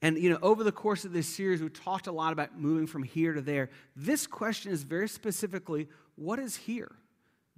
And 0.00 0.18
you 0.18 0.28
know, 0.28 0.40
over 0.42 0.64
the 0.64 0.72
course 0.72 1.04
of 1.04 1.12
this 1.12 1.28
series, 1.28 1.62
we 1.62 1.68
talked 1.68 2.08
a 2.08 2.12
lot 2.12 2.32
about 2.32 2.58
moving 2.58 2.88
from 2.88 3.04
here 3.04 3.32
to 3.32 3.40
there. 3.40 3.70
This 3.94 4.26
question 4.26 4.72
is 4.72 4.82
very 4.82 5.08
specifically 5.08 5.88
what 6.16 6.40
is 6.40 6.56
here? 6.56 6.90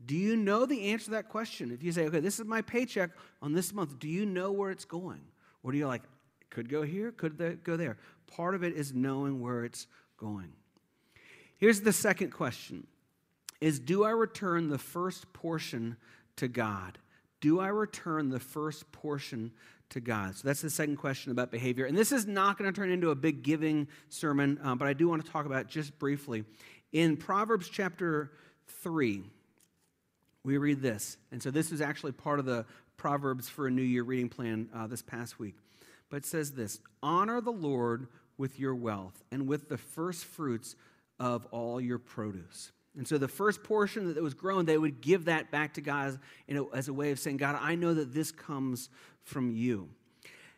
Do 0.05 0.15
you 0.15 0.37
know 0.37 0.67
the 0.67 0.91
answer 0.91 1.07
to 1.07 1.11
that 1.13 1.31
question? 1.31 1.71
If 1.71 1.83
you 1.83 1.93
say, 1.93 2.05
okay, 2.09 2.21
this 2.21 2.39
is 2.39 2.45
my 2.45 2.61
paycheck 2.61 3.09
on 3.41 3.55
this 3.55 3.73
month, 3.73 3.99
do 3.99 4.09
you 4.09 4.27
know 4.27 4.53
where 4.53 4.71
it's 4.71 4.85
going? 4.85 5.23
Or 5.63 5.73
do 5.73 5.79
you 5.79 5.87
like, 5.87 6.03
could 6.51 6.69
go 6.69 6.83
here, 6.83 7.11
could 7.11 7.65
go 7.65 7.79
there? 7.79 7.97
Part 8.27 8.55
of 8.55 8.63
it 8.63 8.75
is 8.75 8.93
knowing 8.93 9.41
where 9.41 9.65
it's 9.65 9.87
going. 10.19 10.53
Here's 11.59 11.81
the 11.81 11.93
second 11.93 12.31
question 12.31 12.87
is 13.61 13.79
do 13.79 14.05
I 14.05 14.11
return 14.11 14.69
the 14.69 14.79
first 14.79 15.33
portion 15.33 15.97
to 16.37 16.49
God? 16.49 16.99
Do 17.41 17.61
I 17.61 17.69
return 17.69 18.31
the 18.31 18.41
first 18.41 18.91
portion 18.93 19.53
to 19.91 20.01
God? 20.01 20.37
So 20.37 20.49
that's 20.49 20.63
the 20.63 20.71
second 20.71 20.97
question 20.97 21.31
about 21.31 21.51
behavior. 21.51 21.87
And 21.87 21.97
this 21.97 22.13
is 22.13 22.27
not 22.27 22.59
going 22.59 22.73
to 22.73 22.79
turn 22.79 22.91
into 22.91 23.11
a 23.11 23.15
big 23.15 23.43
giving 23.43 23.89
sermon, 24.09 24.59
uh, 24.63 24.75
but 24.75 24.89
I 24.89 24.93
do 24.93 25.09
want 25.09 25.25
to 25.25 25.31
talk 25.31 25.47
about 25.47 25.69
just 25.69 25.99
briefly. 25.99 26.45
In 26.93 27.17
Proverbs 27.17 27.69
chapter 27.69 28.33
3, 28.83 29.25
we 30.43 30.59
read 30.59 30.81
this. 30.81 31.17
And 31.33 31.43
so 31.43 31.51
this 31.51 31.73
is 31.73 31.81
actually 31.81 32.13
part 32.13 32.39
of 32.39 32.45
the 32.45 32.67
Proverbs 32.97 33.49
for 33.49 33.67
a 33.67 33.71
New 33.71 33.83
Year 33.83 34.03
reading 34.03 34.29
plan 34.29 34.69
uh, 34.75 34.87
this 34.87 35.03
past 35.03 35.39
week. 35.39 35.57
But 36.11 36.19
it 36.19 36.27
says 36.27 36.53
this 36.53 36.81
Honor 37.03 37.41
the 37.41 37.51
Lord 37.51 38.09
with 38.37 38.59
your 38.59 38.75
wealth 38.75 39.23
and 39.31 39.47
with 39.47 39.69
the 39.69 39.79
first 39.79 40.25
fruits 40.25 40.77
of 41.19 41.47
all 41.47 41.81
your 41.81 41.99
produce. 41.99 42.73
And 42.97 43.07
so 43.07 43.19
the 43.19 43.29
first 43.29 43.65
portion 43.65 44.13
that 44.15 44.23
was 44.23 44.35
grown, 44.35 44.67
they 44.67 44.79
would 44.79 45.01
give 45.01 45.25
that 45.25 45.51
back 45.51 45.75
to 45.75 45.81
God 45.81 46.09
as, 46.09 46.19
know, 46.49 46.69
as 46.73 46.89
a 46.89 46.93
way 46.93 47.11
of 47.11 47.19
saying, 47.19 47.39
God, 47.39 47.59
I 47.61 47.75
know 47.75 47.95
that 47.95 48.13
this 48.15 48.31
comes 48.31 48.89
from 49.23 49.51
you. 49.51 49.89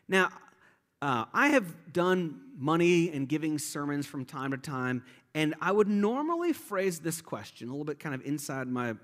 Now, 0.07 0.29
uh, 1.01 1.25
I 1.33 1.49
have 1.49 1.93
done 1.93 2.41
money 2.57 3.11
and 3.11 3.27
giving 3.27 3.59
sermons 3.59 4.05
from 4.05 4.25
time 4.25 4.51
to 4.51 4.57
time, 4.57 5.03
and 5.33 5.55
I 5.61 5.71
would 5.71 5.87
normally 5.87 6.53
phrase 6.53 6.99
this 6.99 7.21
question 7.21 7.69
a 7.69 7.71
little 7.71 7.85
bit 7.85 7.99
kind 7.99 8.15
of 8.15 8.25
inside 8.25 8.67
my 8.67 8.95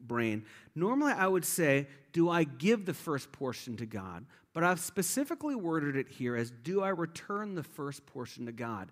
brain. 0.00 0.44
Normally, 0.74 1.12
I 1.12 1.26
would 1.26 1.44
say, 1.44 1.88
Do 2.12 2.30
I 2.30 2.44
give 2.44 2.86
the 2.86 2.94
first 2.94 3.32
portion 3.32 3.76
to 3.78 3.86
God? 3.86 4.26
But 4.52 4.64
I've 4.64 4.80
specifically 4.80 5.54
worded 5.54 5.96
it 5.96 6.08
here 6.08 6.36
as, 6.36 6.50
Do 6.50 6.82
I 6.82 6.88
return 6.90 7.54
the 7.54 7.62
first 7.62 8.06
portion 8.06 8.46
to 8.46 8.52
God? 8.52 8.90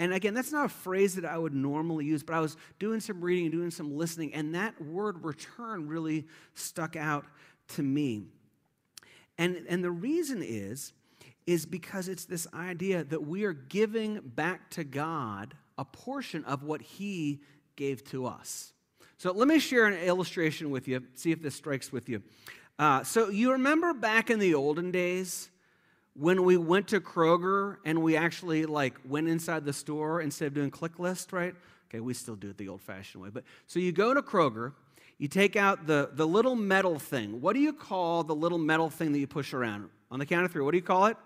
And 0.00 0.14
again, 0.14 0.32
that's 0.32 0.50
not 0.50 0.64
a 0.64 0.70
phrase 0.70 1.14
that 1.16 1.26
I 1.26 1.36
would 1.36 1.52
normally 1.52 2.06
use, 2.06 2.22
but 2.22 2.34
I 2.34 2.40
was 2.40 2.56
doing 2.78 3.00
some 3.00 3.20
reading 3.20 3.44
and 3.44 3.52
doing 3.52 3.70
some 3.70 3.94
listening, 3.94 4.32
and 4.32 4.54
that 4.54 4.80
word 4.80 5.22
return 5.22 5.88
really 5.88 6.26
stuck 6.54 6.96
out 6.96 7.26
to 7.74 7.82
me. 7.82 8.22
And, 9.36 9.66
and 9.68 9.84
the 9.84 9.90
reason 9.90 10.42
is, 10.42 10.94
is 11.46 11.66
because 11.66 12.08
it's 12.08 12.24
this 12.24 12.46
idea 12.54 13.04
that 13.04 13.26
we 13.26 13.44
are 13.44 13.52
giving 13.52 14.20
back 14.24 14.70
to 14.70 14.84
God 14.84 15.52
a 15.76 15.84
portion 15.84 16.46
of 16.46 16.62
what 16.62 16.80
he 16.80 17.42
gave 17.76 18.02
to 18.04 18.24
us. 18.24 18.72
So 19.18 19.32
let 19.32 19.48
me 19.48 19.58
share 19.58 19.84
an 19.84 20.00
illustration 20.02 20.70
with 20.70 20.88
you, 20.88 21.02
see 21.14 21.30
if 21.30 21.42
this 21.42 21.54
strikes 21.54 21.92
with 21.92 22.08
you. 22.08 22.22
Uh, 22.78 23.04
so 23.04 23.28
you 23.28 23.52
remember 23.52 23.92
back 23.92 24.30
in 24.30 24.38
the 24.38 24.54
olden 24.54 24.92
days 24.92 25.50
when 26.14 26.44
we 26.44 26.56
went 26.56 26.88
to 26.88 27.00
Kroger 27.00 27.76
and 27.84 28.02
we 28.02 28.16
actually 28.16 28.66
like 28.66 28.94
went 29.04 29.28
inside 29.28 29.64
the 29.64 29.72
store 29.72 30.20
instead 30.20 30.46
of 30.46 30.54
doing 30.54 30.70
click 30.70 30.98
list, 30.98 31.32
right? 31.32 31.54
Okay, 31.88 32.00
we 32.00 32.14
still 32.14 32.36
do 32.36 32.50
it 32.50 32.58
the 32.58 32.68
old-fashioned 32.68 33.22
way. 33.22 33.30
But 33.30 33.44
so 33.66 33.78
you 33.78 33.92
go 33.92 34.14
to 34.14 34.22
Kroger, 34.22 34.72
you 35.18 35.28
take 35.28 35.56
out 35.56 35.86
the, 35.86 36.10
the 36.12 36.26
little 36.26 36.56
metal 36.56 36.98
thing. 36.98 37.40
What 37.40 37.54
do 37.54 37.60
you 37.60 37.72
call 37.72 38.22
the 38.24 38.34
little 38.34 38.58
metal 38.58 38.90
thing 38.90 39.12
that 39.12 39.18
you 39.18 39.26
push 39.26 39.52
around? 39.52 39.90
On 40.10 40.18
the 40.18 40.26
count 40.26 40.44
of 40.44 40.52
three, 40.52 40.62
what 40.62 40.70
do 40.72 40.78
you 40.78 40.82
call 40.82 41.06
it? 41.06 41.16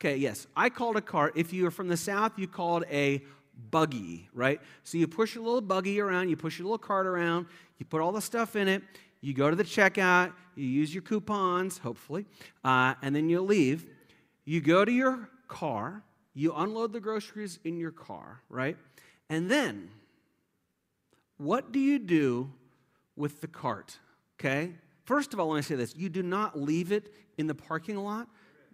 Okay, 0.00 0.16
yes. 0.16 0.46
I 0.56 0.70
called 0.70 0.96
a 0.96 1.02
cart. 1.02 1.34
If 1.36 1.52
you 1.52 1.66
are 1.66 1.70
from 1.70 1.88
the 1.88 1.96
South, 1.96 2.38
you 2.38 2.48
called 2.48 2.84
a 2.90 3.22
buggy, 3.70 4.28
right? 4.32 4.60
So 4.84 4.96
you 4.96 5.06
push 5.06 5.36
a 5.36 5.40
little 5.40 5.60
buggy 5.60 6.00
around, 6.00 6.30
you 6.30 6.36
push 6.36 6.58
your 6.58 6.64
little 6.64 6.78
cart 6.78 7.06
around, 7.06 7.46
you 7.78 7.84
put 7.84 8.00
all 8.00 8.12
the 8.12 8.22
stuff 8.22 8.56
in 8.56 8.68
it, 8.68 8.82
you 9.20 9.34
go 9.34 9.50
to 9.50 9.56
the 9.56 9.64
checkout, 9.64 10.32
you 10.54 10.66
use 10.66 10.94
your 10.94 11.02
coupons, 11.02 11.78
hopefully, 11.78 12.26
uh, 12.64 12.94
and 13.02 13.14
then 13.14 13.28
you 13.28 13.40
leave. 13.40 13.86
You 14.44 14.60
go 14.60 14.84
to 14.84 14.92
your 14.92 15.28
car, 15.48 16.02
you 16.34 16.52
unload 16.54 16.92
the 16.92 17.00
groceries 17.00 17.58
in 17.64 17.76
your 17.76 17.90
car, 17.90 18.42
right? 18.48 18.76
And 19.28 19.50
then, 19.50 19.90
what 21.36 21.72
do 21.72 21.78
you 21.78 21.98
do 21.98 22.50
with 23.16 23.40
the 23.40 23.48
cart? 23.48 23.98
Okay? 24.38 24.72
First 25.04 25.34
of 25.34 25.40
all, 25.40 25.48
let 25.48 25.56
me 25.56 25.62
say 25.62 25.74
this 25.74 25.94
you 25.96 26.08
do 26.08 26.22
not 26.22 26.58
leave 26.58 26.92
it 26.92 27.12
in 27.38 27.46
the 27.46 27.54
parking 27.54 27.96
lot 27.96 28.28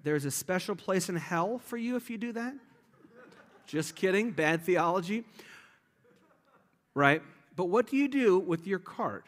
there's 0.06 0.24
a 0.24 0.30
special 0.30 0.76
place 0.76 1.09
in 1.09 1.16
hell 1.16 1.59
for 1.59 1.76
you 1.76 1.96
if 1.96 2.11
you 2.11 2.16
do 2.16 2.32
that. 2.35 2.54
Just 3.66 3.96
kidding, 3.96 4.30
bad 4.30 4.62
theology. 4.62 5.24
Right? 6.94 7.20
But 7.56 7.64
what 7.64 7.88
do 7.88 7.96
you 7.96 8.06
do 8.06 8.38
with 8.38 8.68
your 8.68 8.78
cart? 8.78 9.24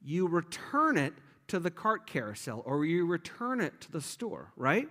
You 0.00 0.28
return 0.28 0.96
it 0.96 1.14
to 1.48 1.58
the 1.58 1.70
cart 1.70 2.06
carousel 2.06 2.62
or 2.66 2.84
you 2.84 3.06
return 3.06 3.60
it 3.60 3.80
to 3.82 3.92
the 3.92 4.00
store, 4.00 4.52
right? 4.56 4.88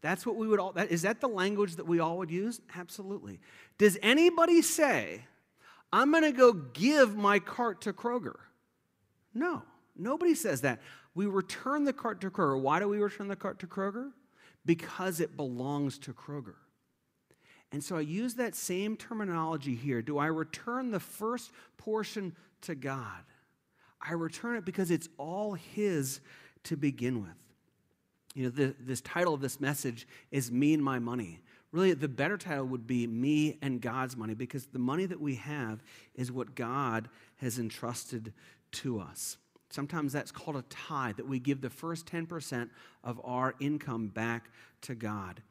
That's 0.00 0.26
what 0.26 0.36
we 0.36 0.48
would 0.48 0.58
all, 0.58 0.72
that, 0.72 0.90
is 0.90 1.02
that 1.02 1.20
the 1.20 1.28
language 1.28 1.76
that 1.76 1.86
we 1.86 2.00
all 2.00 2.18
would 2.18 2.30
use? 2.30 2.60
Absolutely. 2.76 3.38
Does 3.78 3.98
anybody 4.02 4.60
say, 4.62 5.24
I'm 5.92 6.10
going 6.10 6.24
to 6.24 6.32
go 6.32 6.52
give 6.52 7.16
my 7.16 7.38
cart 7.38 7.82
to 7.82 7.92
Kroger? 7.92 8.36
No, 9.32 9.62
nobody 9.96 10.34
says 10.34 10.62
that. 10.62 10.80
We 11.14 11.26
return 11.26 11.84
the 11.84 11.92
cart 11.92 12.20
to 12.22 12.30
Kroger. 12.30 12.60
Why 12.60 12.78
do 12.78 12.88
we 12.88 12.98
return 12.98 13.28
the 13.28 13.36
cart 13.36 13.58
to 13.60 13.66
Kroger? 13.66 14.12
because 14.64 15.20
it 15.20 15.36
belongs 15.36 15.98
to 15.98 16.12
Kroger. 16.12 16.54
And 17.72 17.82
so 17.82 17.96
I 17.96 18.00
use 18.00 18.34
that 18.34 18.54
same 18.54 18.96
terminology 18.96 19.74
here. 19.74 20.02
Do 20.02 20.18
I 20.18 20.26
return 20.26 20.90
the 20.90 21.00
first 21.00 21.52
portion 21.78 22.36
to 22.62 22.74
God? 22.74 23.24
I 24.02 24.12
return 24.12 24.56
it 24.56 24.64
because 24.64 24.90
it's 24.90 25.08
all 25.16 25.54
His 25.54 26.20
to 26.64 26.76
begin 26.76 27.22
with. 27.22 27.30
You 28.34 28.44
know, 28.44 28.50
the, 28.50 28.74
this 28.80 29.00
title 29.00 29.34
of 29.34 29.40
this 29.40 29.60
message 29.60 30.06
is 30.30 30.50
Me 30.50 30.74
and 30.74 30.82
My 30.82 30.98
Money. 30.98 31.40
Really, 31.70 31.94
the 31.94 32.08
better 32.08 32.36
title 32.36 32.64
would 32.66 32.86
be 32.86 33.06
Me 33.06 33.58
and 33.62 33.80
God's 33.80 34.16
Money 34.16 34.34
because 34.34 34.66
the 34.66 34.78
money 34.78 35.06
that 35.06 35.20
we 35.20 35.36
have 35.36 35.82
is 36.14 36.32
what 36.32 36.54
God 36.54 37.08
has 37.36 37.58
entrusted 37.58 38.32
to 38.72 39.00
us. 39.00 39.36
Sometimes 39.70 40.12
that's 40.12 40.30
called 40.30 40.56
a 40.56 40.62
tithe, 40.68 41.16
that 41.16 41.26
we 41.26 41.38
give 41.38 41.62
the 41.62 41.70
first 41.70 42.06
10% 42.06 42.68
of 43.04 43.20
our 43.24 43.54
income 43.58 44.08
back 44.08 44.50
to 44.82 44.94
God. 44.94 45.42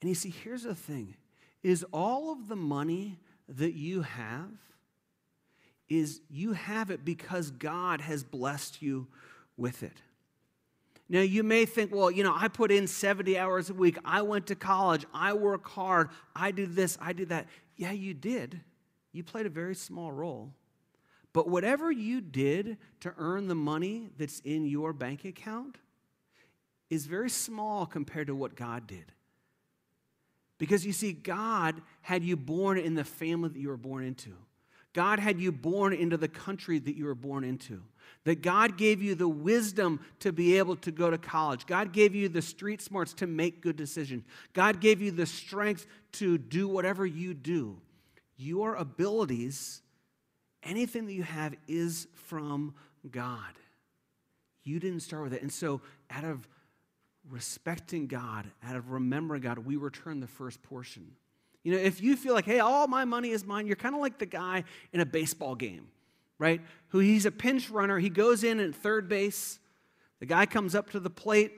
And 0.00 0.08
you 0.08 0.14
see, 0.14 0.30
here's 0.30 0.64
the 0.64 0.74
thing 0.74 1.16
is 1.62 1.84
all 1.92 2.32
of 2.32 2.48
the 2.48 2.56
money 2.56 3.18
that 3.48 3.74
you 3.74 4.02
have 4.02 4.50
is 5.92 6.20
you 6.30 6.54
have 6.54 6.90
it 6.90 7.04
because 7.04 7.50
God 7.50 8.00
has 8.00 8.24
blessed 8.24 8.80
you 8.80 9.06
with 9.56 9.82
it. 9.82 10.00
Now, 11.08 11.20
you 11.20 11.42
may 11.42 11.66
think, 11.66 11.94
well, 11.94 12.10
you 12.10 12.24
know, 12.24 12.34
I 12.34 12.48
put 12.48 12.72
in 12.72 12.86
70 12.86 13.38
hours 13.38 13.68
a 13.68 13.74
week. 13.74 13.98
I 14.04 14.22
went 14.22 14.46
to 14.46 14.54
college. 14.54 15.04
I 15.12 15.34
work 15.34 15.68
hard. 15.68 16.08
I 16.34 16.50
do 16.52 16.66
this. 16.66 16.96
I 17.00 17.12
do 17.12 17.26
that. 17.26 17.46
Yeah, 17.76 17.92
you 17.92 18.14
did. 18.14 18.60
You 19.12 19.22
played 19.22 19.44
a 19.44 19.50
very 19.50 19.74
small 19.74 20.10
role. 20.10 20.52
But 21.34 21.48
whatever 21.48 21.92
you 21.92 22.22
did 22.22 22.78
to 23.00 23.12
earn 23.18 23.48
the 23.48 23.54
money 23.54 24.08
that's 24.16 24.40
in 24.40 24.64
your 24.64 24.94
bank 24.94 25.26
account 25.26 25.76
is 26.88 27.04
very 27.06 27.30
small 27.30 27.84
compared 27.84 28.28
to 28.28 28.34
what 28.34 28.54
God 28.54 28.86
did. 28.86 29.12
Because 30.56 30.86
you 30.86 30.92
see, 30.92 31.12
God 31.12 31.82
had 32.00 32.22
you 32.22 32.36
born 32.36 32.78
in 32.78 32.94
the 32.94 33.04
family 33.04 33.50
that 33.50 33.58
you 33.58 33.68
were 33.68 33.76
born 33.76 34.04
into. 34.04 34.32
God 34.92 35.18
had 35.18 35.40
you 35.40 35.52
born 35.52 35.92
into 35.92 36.16
the 36.16 36.28
country 36.28 36.78
that 36.78 36.96
you 36.96 37.06
were 37.06 37.14
born 37.14 37.44
into. 37.44 37.82
That 38.24 38.42
God 38.42 38.76
gave 38.76 39.02
you 39.02 39.14
the 39.14 39.28
wisdom 39.28 40.00
to 40.20 40.32
be 40.32 40.58
able 40.58 40.76
to 40.76 40.92
go 40.92 41.10
to 41.10 41.18
college. 41.18 41.66
God 41.66 41.92
gave 41.92 42.14
you 42.14 42.28
the 42.28 42.42
street 42.42 42.80
smarts 42.80 43.14
to 43.14 43.26
make 43.26 43.62
good 43.62 43.76
decisions. 43.76 44.24
God 44.52 44.80
gave 44.80 45.00
you 45.00 45.10
the 45.10 45.26
strength 45.26 45.86
to 46.12 46.38
do 46.38 46.68
whatever 46.68 47.04
you 47.04 47.34
do. 47.34 47.80
Your 48.36 48.76
abilities 48.76 49.82
Anything 50.62 51.06
that 51.06 51.12
you 51.12 51.24
have 51.24 51.54
is 51.66 52.06
from 52.14 52.74
God. 53.10 53.40
You 54.64 54.78
didn't 54.78 55.00
start 55.00 55.24
with 55.24 55.34
it. 55.34 55.42
And 55.42 55.52
so, 55.52 55.80
out 56.08 56.24
of 56.24 56.46
respecting 57.28 58.06
God, 58.06 58.46
out 58.62 58.76
of 58.76 58.90
remembering 58.90 59.42
God, 59.42 59.58
we 59.58 59.76
return 59.76 60.20
the 60.20 60.28
first 60.28 60.62
portion. 60.62 61.12
You 61.62 61.72
know, 61.72 61.78
if 61.78 62.02
you 62.02 62.16
feel 62.16 62.34
like, 62.34 62.44
hey, 62.44 62.58
all 62.58 62.88
my 62.88 63.04
money 63.04 63.30
is 63.30 63.44
mine, 63.44 63.66
you're 63.66 63.76
kind 63.76 63.94
of 63.94 64.00
like 64.00 64.18
the 64.18 64.26
guy 64.26 64.64
in 64.92 65.00
a 65.00 65.06
baseball 65.06 65.54
game, 65.54 65.88
right? 66.38 66.60
Who 66.88 66.98
he's 66.98 67.24
a 67.24 67.30
pinch 67.30 67.70
runner. 67.70 67.98
He 67.98 68.08
goes 68.08 68.42
in 68.42 68.58
at 68.58 68.74
third 68.74 69.08
base. 69.08 69.58
The 70.18 70.26
guy 70.26 70.46
comes 70.46 70.74
up 70.74 70.90
to 70.90 71.00
the 71.00 71.10
plate, 71.10 71.52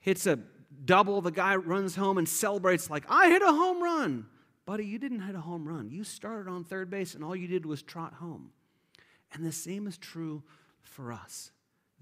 hits 0.00 0.26
a 0.26 0.38
double. 0.84 1.20
The 1.20 1.30
guy 1.30 1.56
runs 1.56 1.94
home 1.96 2.18
and 2.18 2.28
celebrates, 2.28 2.90
like, 2.90 3.04
I 3.08 3.28
hit 3.28 3.42
a 3.42 3.46
home 3.46 3.82
run. 3.82 4.26
Buddy, 4.66 4.84
you 4.84 4.98
didn't 4.98 5.20
hit 5.20 5.34
a 5.34 5.40
home 5.40 5.66
run. 5.66 5.90
You 5.90 6.04
started 6.04 6.50
on 6.50 6.64
third 6.64 6.90
base 6.90 7.14
and 7.14 7.24
all 7.24 7.34
you 7.34 7.48
did 7.48 7.64
was 7.64 7.82
trot 7.82 8.14
home. 8.14 8.50
And 9.32 9.44
the 9.44 9.52
same 9.52 9.86
is 9.86 9.96
true 9.96 10.42
for 10.82 11.12
us 11.12 11.52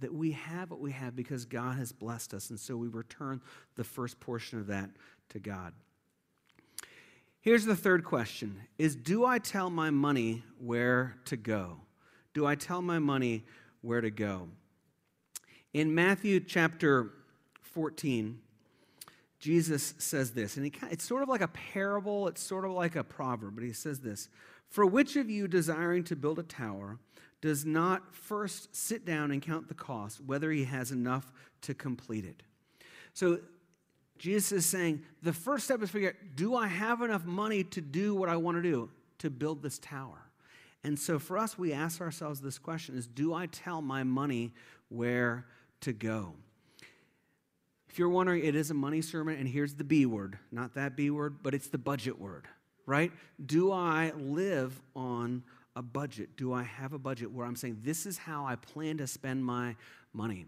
that 0.01 0.13
we 0.13 0.33
have 0.33 0.71
what 0.71 0.81
we 0.81 0.93
have 0.93 1.17
because 1.17 1.45
God 1.45 1.79
has 1.79 1.93
blessed 1.93 2.35
us. 2.35 2.51
And 2.51 2.59
so 2.59 2.77
we 2.77 2.89
return 2.89 3.41
the 3.77 3.85
first 3.85 4.21
portion 4.21 4.59
of 4.59 4.67
that 4.67 4.91
to 5.31 5.39
God. 5.39 5.73
Here's 7.47 7.65
the 7.65 7.77
third 7.77 8.03
question 8.03 8.61
is 8.77 8.97
do 8.97 9.25
I 9.25 9.39
tell 9.39 9.71
my 9.71 9.91
money 9.91 10.43
where 10.59 11.15
to 11.27 11.37
go? 11.37 11.77
Do 12.35 12.45
I 12.45 12.57
tell 12.57 12.83
my 12.83 12.99
money 12.99 13.45
where 13.83 14.01
to 14.01 14.11
go? 14.11 14.49
In 15.73 15.95
Matthew 15.95 16.41
chapter 16.41 17.13
14, 17.63 18.41
Jesus 19.39 19.95
says 19.99 20.33
this, 20.33 20.57
and 20.57 20.73
it's 20.91 21.05
sort 21.05 21.23
of 21.23 21.29
like 21.29 21.41
a 21.41 21.47
parable, 21.47 22.27
it's 22.27 22.43
sort 22.43 22.65
of 22.65 22.73
like 22.73 22.97
a 22.97 23.05
proverb, 23.05 23.55
but 23.55 23.63
he 23.63 23.73
says 23.73 24.01
this 24.01 24.29
For 24.69 24.85
which 24.85 25.15
of 25.15 25.31
you 25.31 25.47
desiring 25.47 26.03
to 26.03 26.17
build 26.17 26.41
a 26.41 26.43
tower 26.43 26.99
does 27.43 27.65
not 27.65 28.13
first 28.13 28.75
sit 28.75 29.05
down 29.05 29.31
and 29.31 29.41
count 29.41 29.69
the 29.69 29.75
cost, 29.75 30.21
whether 30.21 30.51
he 30.51 30.65
has 30.65 30.91
enough 30.91 31.33
to 31.61 31.75
complete 31.75 32.25
it? 32.25 32.43
So 33.15 33.39
Jesus 34.19 34.53
is 34.53 34.67
saying 34.67 35.03
the 35.23 35.33
first 35.33 35.65
step 35.65 35.83
is 35.83 35.91
figure 35.91 36.11
out 36.11 36.37
do 36.37 36.55
I 36.55 36.67
have 36.67 37.03
enough 37.03 37.25
money 37.25 37.65
to 37.65 37.81
do 37.81 38.15
what 38.15 38.29
I 38.29 38.37
want 38.37 38.57
to 38.57 38.63
do, 38.63 38.91
to 39.19 39.31
build 39.31 39.63
this 39.63 39.79
tower? 39.79 40.23
And 40.85 40.99
so 40.99 41.19
for 41.19 41.37
us, 41.37 41.59
we 41.59 41.73
ask 41.73 42.01
ourselves 42.01 42.41
this 42.41 42.59
question 42.59 42.97
is 42.97 43.07
do 43.07 43.35
I 43.35 43.47
tell 43.47 43.83
my 43.83 44.05
money 44.05 44.53
where 44.89 45.47
to 45.81 45.93
go? 45.93 46.35
If 47.89 47.99
you're 47.99 48.09
wondering, 48.09 48.45
it 48.45 48.55
is 48.55 48.71
a 48.71 48.75
money 48.75 49.01
sermon, 49.01 49.39
and 49.39 49.49
here's 49.49 49.75
the 49.75 49.85
B 49.85 50.05
word, 50.05 50.39
not 50.53 50.75
that 50.75 50.97
B 50.97 51.11
word, 51.11 51.43
but 51.43 51.55
it's 51.55 51.69
the 51.69 51.79
budget 51.79 52.21
word, 52.21 52.47
right? 52.85 53.11
Do 53.45 53.73
I 53.73 54.13
live 54.19 54.81
on 54.95 55.43
a 55.75 55.83
budget? 55.83 56.37
Do 56.37 56.53
I 56.53 56.63
have 56.63 56.93
a 56.93 56.99
budget 56.99 57.33
where 57.33 57.47
I'm 57.47 57.57
saying, 57.57 57.79
this 57.83 58.05
is 58.05 58.19
how 58.19 58.45
I 58.45 58.57
plan 58.57 58.99
to 58.99 59.07
spend 59.07 59.45
my 59.45 59.77
money? 60.13 60.47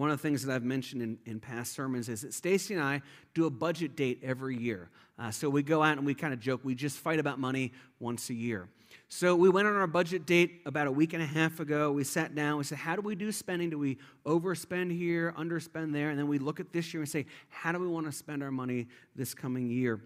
One 0.00 0.10
of 0.10 0.16
the 0.16 0.22
things 0.26 0.46
that 0.46 0.54
I've 0.54 0.64
mentioned 0.64 1.02
in, 1.02 1.18
in 1.26 1.40
past 1.40 1.74
sermons 1.74 2.08
is 2.08 2.22
that 2.22 2.32
Stacy 2.32 2.72
and 2.72 2.82
I 2.82 3.02
do 3.34 3.44
a 3.44 3.50
budget 3.50 3.96
date 3.96 4.20
every 4.22 4.56
year. 4.56 4.88
Uh, 5.18 5.30
so 5.30 5.50
we 5.50 5.62
go 5.62 5.82
out 5.82 5.98
and 5.98 6.06
we 6.06 6.14
kind 6.14 6.32
of 6.32 6.40
joke, 6.40 6.62
we 6.64 6.74
just 6.74 6.96
fight 6.96 7.18
about 7.18 7.38
money 7.38 7.74
once 7.98 8.30
a 8.30 8.34
year. 8.34 8.70
So 9.10 9.36
we 9.36 9.50
went 9.50 9.68
on 9.68 9.74
our 9.74 9.86
budget 9.86 10.24
date 10.24 10.62
about 10.64 10.86
a 10.86 10.90
week 10.90 11.12
and 11.12 11.22
a 11.22 11.26
half 11.26 11.60
ago. 11.60 11.92
We 11.92 12.04
sat 12.04 12.34
down. 12.34 12.56
We 12.56 12.64
said, 12.64 12.78
How 12.78 12.96
do 12.96 13.02
we 13.02 13.14
do 13.14 13.30
spending? 13.30 13.68
Do 13.68 13.78
we 13.78 13.98
overspend 14.24 14.90
here, 14.96 15.34
underspend 15.36 15.92
there? 15.92 16.08
And 16.08 16.18
then 16.18 16.28
we 16.28 16.38
look 16.38 16.60
at 16.60 16.72
this 16.72 16.94
year 16.94 17.02
and 17.02 17.10
say, 17.10 17.26
How 17.50 17.70
do 17.70 17.78
we 17.78 17.86
want 17.86 18.06
to 18.06 18.12
spend 18.12 18.42
our 18.42 18.50
money 18.50 18.86
this 19.14 19.34
coming 19.34 19.68
year? 19.68 20.00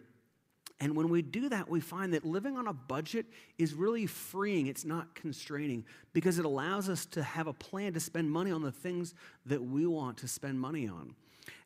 And 0.80 0.96
when 0.96 1.08
we 1.08 1.22
do 1.22 1.48
that, 1.48 1.68
we 1.68 1.80
find 1.80 2.12
that 2.14 2.24
living 2.24 2.56
on 2.56 2.66
a 2.66 2.72
budget 2.72 3.26
is 3.58 3.74
really 3.74 4.06
freeing. 4.06 4.66
It's 4.66 4.84
not 4.84 5.14
constraining 5.14 5.84
because 6.12 6.38
it 6.38 6.44
allows 6.44 6.88
us 6.88 7.06
to 7.06 7.22
have 7.22 7.46
a 7.46 7.52
plan 7.52 7.92
to 7.94 8.00
spend 8.00 8.30
money 8.30 8.50
on 8.50 8.62
the 8.62 8.72
things 8.72 9.14
that 9.46 9.62
we 9.62 9.86
want 9.86 10.18
to 10.18 10.28
spend 10.28 10.60
money 10.60 10.88
on. 10.88 11.14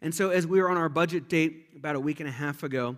And 0.02 0.14
so, 0.14 0.30
as 0.30 0.46
we 0.46 0.60
were 0.60 0.68
on 0.68 0.76
our 0.76 0.88
budget 0.88 1.28
date 1.28 1.70
about 1.76 1.96
a 1.96 2.00
week 2.00 2.20
and 2.20 2.28
a 2.28 2.32
half 2.32 2.62
ago, 2.62 2.96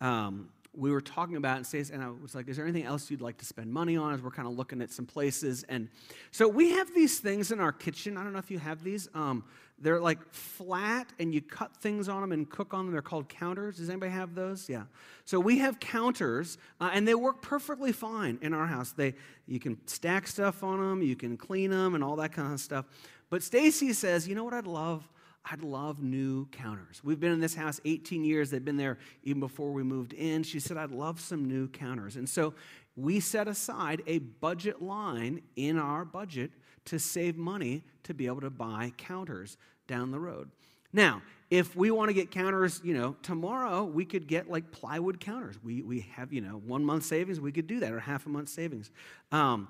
um, 0.00 0.48
we 0.74 0.90
were 0.90 1.00
talking 1.00 1.36
about 1.36 1.58
and 1.58 1.66
Stacy 1.66 1.92
and 1.92 2.02
I 2.02 2.08
was 2.08 2.34
like, 2.34 2.48
is 2.48 2.56
there 2.56 2.64
anything 2.64 2.86
else 2.86 3.10
you'd 3.10 3.20
like 3.20 3.36
to 3.38 3.44
spend 3.44 3.72
money 3.72 3.96
on 3.96 4.14
as 4.14 4.22
we're 4.22 4.30
kind 4.30 4.48
of 4.48 4.54
looking 4.54 4.80
at 4.80 4.90
some 4.90 5.04
places? 5.04 5.64
And 5.68 5.88
so 6.30 6.48
we 6.48 6.70
have 6.70 6.94
these 6.94 7.18
things 7.18 7.52
in 7.52 7.60
our 7.60 7.72
kitchen. 7.72 8.16
I 8.16 8.22
don't 8.22 8.32
know 8.32 8.38
if 8.38 8.50
you 8.50 8.58
have 8.58 8.82
these. 8.82 9.08
Um, 9.14 9.44
they're 9.78 10.00
like 10.00 10.18
flat 10.32 11.12
and 11.18 11.34
you 11.34 11.42
cut 11.42 11.76
things 11.76 12.08
on 12.08 12.22
them 12.22 12.32
and 12.32 12.48
cook 12.48 12.72
on 12.72 12.86
them. 12.86 12.92
They're 12.92 13.02
called 13.02 13.28
counters. 13.28 13.76
Does 13.76 13.90
anybody 13.90 14.12
have 14.12 14.34
those? 14.34 14.68
Yeah. 14.68 14.84
So 15.24 15.38
we 15.38 15.58
have 15.58 15.78
counters 15.78 16.56
uh, 16.80 16.90
and 16.92 17.06
they 17.06 17.14
work 17.14 17.42
perfectly 17.42 17.92
fine 17.92 18.38
in 18.40 18.54
our 18.54 18.66
house. 18.66 18.92
They, 18.92 19.14
you 19.46 19.60
can 19.60 19.76
stack 19.86 20.26
stuff 20.26 20.62
on 20.62 20.80
them, 20.80 21.02
you 21.02 21.16
can 21.16 21.36
clean 21.36 21.70
them 21.70 21.94
and 21.94 22.02
all 22.02 22.16
that 22.16 22.32
kind 22.32 22.52
of 22.52 22.60
stuff. 22.60 22.86
But 23.28 23.42
Stacy 23.42 23.92
says, 23.92 24.26
you 24.26 24.34
know 24.34 24.44
what 24.44 24.54
I'd 24.54 24.66
love? 24.66 25.06
I'd 25.44 25.62
love 25.62 26.02
new 26.02 26.46
counters. 26.46 27.02
We've 27.02 27.18
been 27.18 27.32
in 27.32 27.40
this 27.40 27.54
house 27.54 27.80
18 27.84 28.24
years. 28.24 28.50
They've 28.50 28.64
been 28.64 28.76
there 28.76 28.98
even 29.24 29.40
before 29.40 29.72
we 29.72 29.82
moved 29.82 30.12
in. 30.12 30.42
She 30.44 30.60
said, 30.60 30.76
I'd 30.76 30.92
love 30.92 31.20
some 31.20 31.46
new 31.46 31.68
counters. 31.68 32.16
And 32.16 32.28
so 32.28 32.54
we 32.94 33.20
set 33.20 33.48
aside 33.48 34.02
a 34.06 34.18
budget 34.18 34.80
line 34.82 35.42
in 35.56 35.78
our 35.78 36.04
budget 36.04 36.52
to 36.84 36.98
save 36.98 37.36
money 37.36 37.82
to 38.04 38.14
be 38.14 38.26
able 38.26 38.40
to 38.42 38.50
buy 38.50 38.92
counters 38.96 39.56
down 39.86 40.10
the 40.10 40.20
road. 40.20 40.50
Now, 40.92 41.22
if 41.50 41.74
we 41.74 41.90
want 41.90 42.08
to 42.08 42.14
get 42.14 42.30
counters, 42.30 42.80
you 42.84 42.94
know, 42.94 43.16
tomorrow 43.22 43.84
we 43.84 44.04
could 44.04 44.26
get 44.26 44.50
like 44.50 44.70
plywood 44.72 45.20
counters. 45.20 45.56
We, 45.62 45.82
we 45.82 46.00
have, 46.14 46.32
you 46.32 46.40
know, 46.40 46.60
one 46.64 46.84
month 46.84 47.04
savings, 47.04 47.40
we 47.40 47.52
could 47.52 47.66
do 47.66 47.80
that, 47.80 47.92
or 47.92 48.00
half 48.00 48.26
a 48.26 48.28
month 48.28 48.48
savings. 48.48 48.90
Um, 49.32 49.68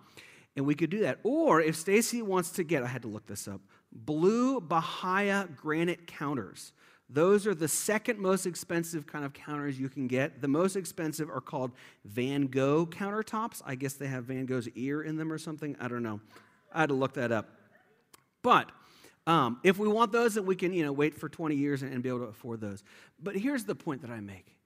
and 0.57 0.67
we 0.67 0.75
could 0.75 0.91
do 0.91 1.01
that. 1.01 1.19
Or 1.23 1.61
if 1.61 1.77
Stacy 1.77 2.23
wants 2.23 2.51
to 2.53 2.65
get, 2.65 2.83
I 2.83 2.87
had 2.87 3.03
to 3.03 3.09
look 3.09 3.27
this 3.27 3.49
up, 3.49 3.61
blue 3.93 4.61
Bahia 4.61 5.49
granite 5.57 6.07
counters. 6.07 6.73
Those 7.09 7.47
are 7.47 7.55
the 7.55 7.69
second 7.69 8.19
most 8.19 8.47
expensive 8.47 9.07
kind 9.07 9.25
of 9.25 9.35
counters 9.35 9.79
you 9.79 9.91
can 9.91 10.09
get. 10.09 10.41
The 10.41 10.49
most 10.49 10.77
expensive 10.77 11.29
are 11.29 11.43
called 11.43 11.73
Van 12.07 12.47
Gogh 12.47 12.87
countertops. 12.87 13.61
I 13.67 13.75
guess 13.75 13.95
they 13.95 14.07
have 14.07 14.25
Van 14.25 14.47
Gogh's 14.47 14.69
ear 14.75 15.03
in 15.03 15.17
them 15.17 15.31
or 15.31 15.37
something. 15.37 15.77
I 15.79 15.89
don't 15.89 16.03
know. 16.03 16.21
I 16.73 16.81
had 16.81 16.89
to 16.89 16.95
look 16.95 17.15
that 17.15 17.31
up. 17.31 17.51
But 18.43 18.71
um, 19.27 19.61
if 19.63 19.79
we 19.79 19.89
want 19.89 20.11
those, 20.11 20.35
then 20.35 20.47
we 20.47 20.57
can 20.57 20.73
you 20.73 20.85
know 20.85 20.93
wait 20.93 21.15
for 21.15 21.29
20 21.29 21.55
years 21.55 21.83
and, 21.83 21.93
and 21.93 22.03
be 22.03 22.09
able 22.09 22.21
to 22.21 22.27
afford 22.27 22.61
those. 22.61 22.83
But 23.23 23.37
here's 23.37 23.65
the 23.65 23.75
point 23.75 24.03
that 24.03 24.11
I 24.11 24.21
make: 24.21 24.57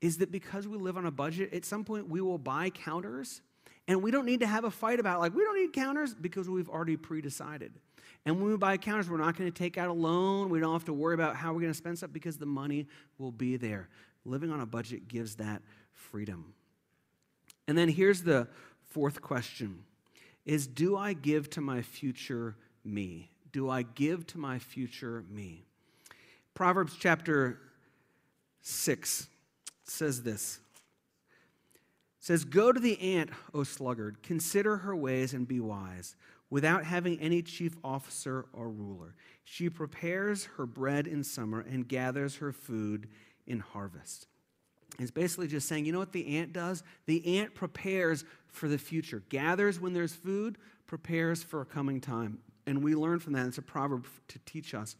is 0.00 0.18
that 0.18 0.32
because 0.32 0.66
we 0.66 0.78
live 0.78 0.96
on 0.96 1.04
a 1.04 1.10
budget, 1.10 1.52
at 1.52 1.64
some 1.64 1.84
point 1.84 2.08
we 2.08 2.20
will 2.20 2.38
buy 2.38 2.70
counters, 2.70 3.42
and 3.86 4.02
we 4.02 4.10
don't 4.10 4.26
need 4.26 4.40
to 4.40 4.46
have 4.46 4.64
a 4.64 4.70
fight 4.70 4.98
about 4.98 5.20
like 5.20 5.34
we 5.34 5.44
don't 5.44 5.56
need 5.56 5.72
counters 5.72 6.14
because 6.14 6.48
we've 6.48 6.70
already 6.70 6.96
pre-decided. 6.96 7.72
And 8.24 8.40
when 8.40 8.50
we 8.50 8.56
buy 8.56 8.76
counters, 8.76 9.10
we're 9.10 9.16
not 9.16 9.36
going 9.36 9.50
to 9.50 9.58
take 9.58 9.76
out 9.78 9.88
a 9.88 9.92
loan. 9.92 10.48
We 10.48 10.60
don't 10.60 10.72
have 10.72 10.84
to 10.84 10.92
worry 10.92 11.14
about 11.14 11.34
how 11.36 11.52
we're 11.52 11.60
going 11.60 11.72
to 11.72 11.78
spend 11.78 11.98
stuff 11.98 12.12
because 12.12 12.36
the 12.36 12.46
money 12.46 12.86
will 13.18 13.32
be 13.32 13.56
there 13.56 13.88
living 14.24 14.50
on 14.50 14.60
a 14.60 14.66
budget 14.66 15.08
gives 15.08 15.36
that 15.36 15.62
freedom. 15.92 16.54
And 17.68 17.76
then 17.76 17.88
here's 17.88 18.22
the 18.22 18.48
fourth 18.90 19.20
question 19.22 19.84
is 20.44 20.66
do 20.66 20.96
I 20.96 21.12
give 21.12 21.50
to 21.50 21.60
my 21.60 21.82
future 21.82 22.56
me? 22.84 23.30
Do 23.52 23.70
I 23.70 23.82
give 23.82 24.26
to 24.28 24.38
my 24.38 24.58
future 24.58 25.24
me? 25.30 25.64
Proverbs 26.54 26.96
chapter 26.98 27.60
6 28.62 29.28
says 29.84 30.22
this. 30.22 30.58
It 32.18 32.24
says, 32.24 32.44
Go 32.44 32.72
to 32.72 32.80
the 32.80 33.00
ant, 33.00 33.30
O 33.54 33.62
sluggard, 33.62 34.22
consider 34.22 34.78
her 34.78 34.96
ways 34.96 35.32
and 35.32 35.46
be 35.46 35.60
wise, 35.60 36.16
without 36.52 36.84
having 36.84 37.18
any 37.18 37.40
chief 37.40 37.74
officer 37.82 38.44
or 38.52 38.68
ruler. 38.68 39.14
She 39.42 39.70
prepares 39.70 40.44
her 40.58 40.66
bread 40.66 41.06
in 41.06 41.24
summer 41.24 41.60
and 41.60 41.88
gathers 41.88 42.36
her 42.36 42.52
food 42.52 43.08
in 43.46 43.58
harvest. 43.58 44.26
It's 44.98 45.10
basically 45.10 45.48
just 45.48 45.66
saying, 45.66 45.86
you 45.86 45.92
know 45.92 45.98
what 45.98 46.12
the 46.12 46.36
ant 46.36 46.52
does? 46.52 46.82
The 47.06 47.38
ant 47.38 47.54
prepares 47.54 48.26
for 48.48 48.68
the 48.68 48.76
future, 48.76 49.22
gathers 49.30 49.80
when 49.80 49.94
there's 49.94 50.12
food, 50.12 50.58
prepares 50.86 51.42
for 51.42 51.62
a 51.62 51.64
coming 51.64 52.02
time. 52.02 52.36
And 52.66 52.84
we 52.84 52.94
learn 52.94 53.18
from 53.18 53.32
that, 53.32 53.46
it's 53.46 53.56
a 53.56 53.62
proverb 53.62 54.06
to 54.28 54.38
teach 54.40 54.74
us, 54.74 54.94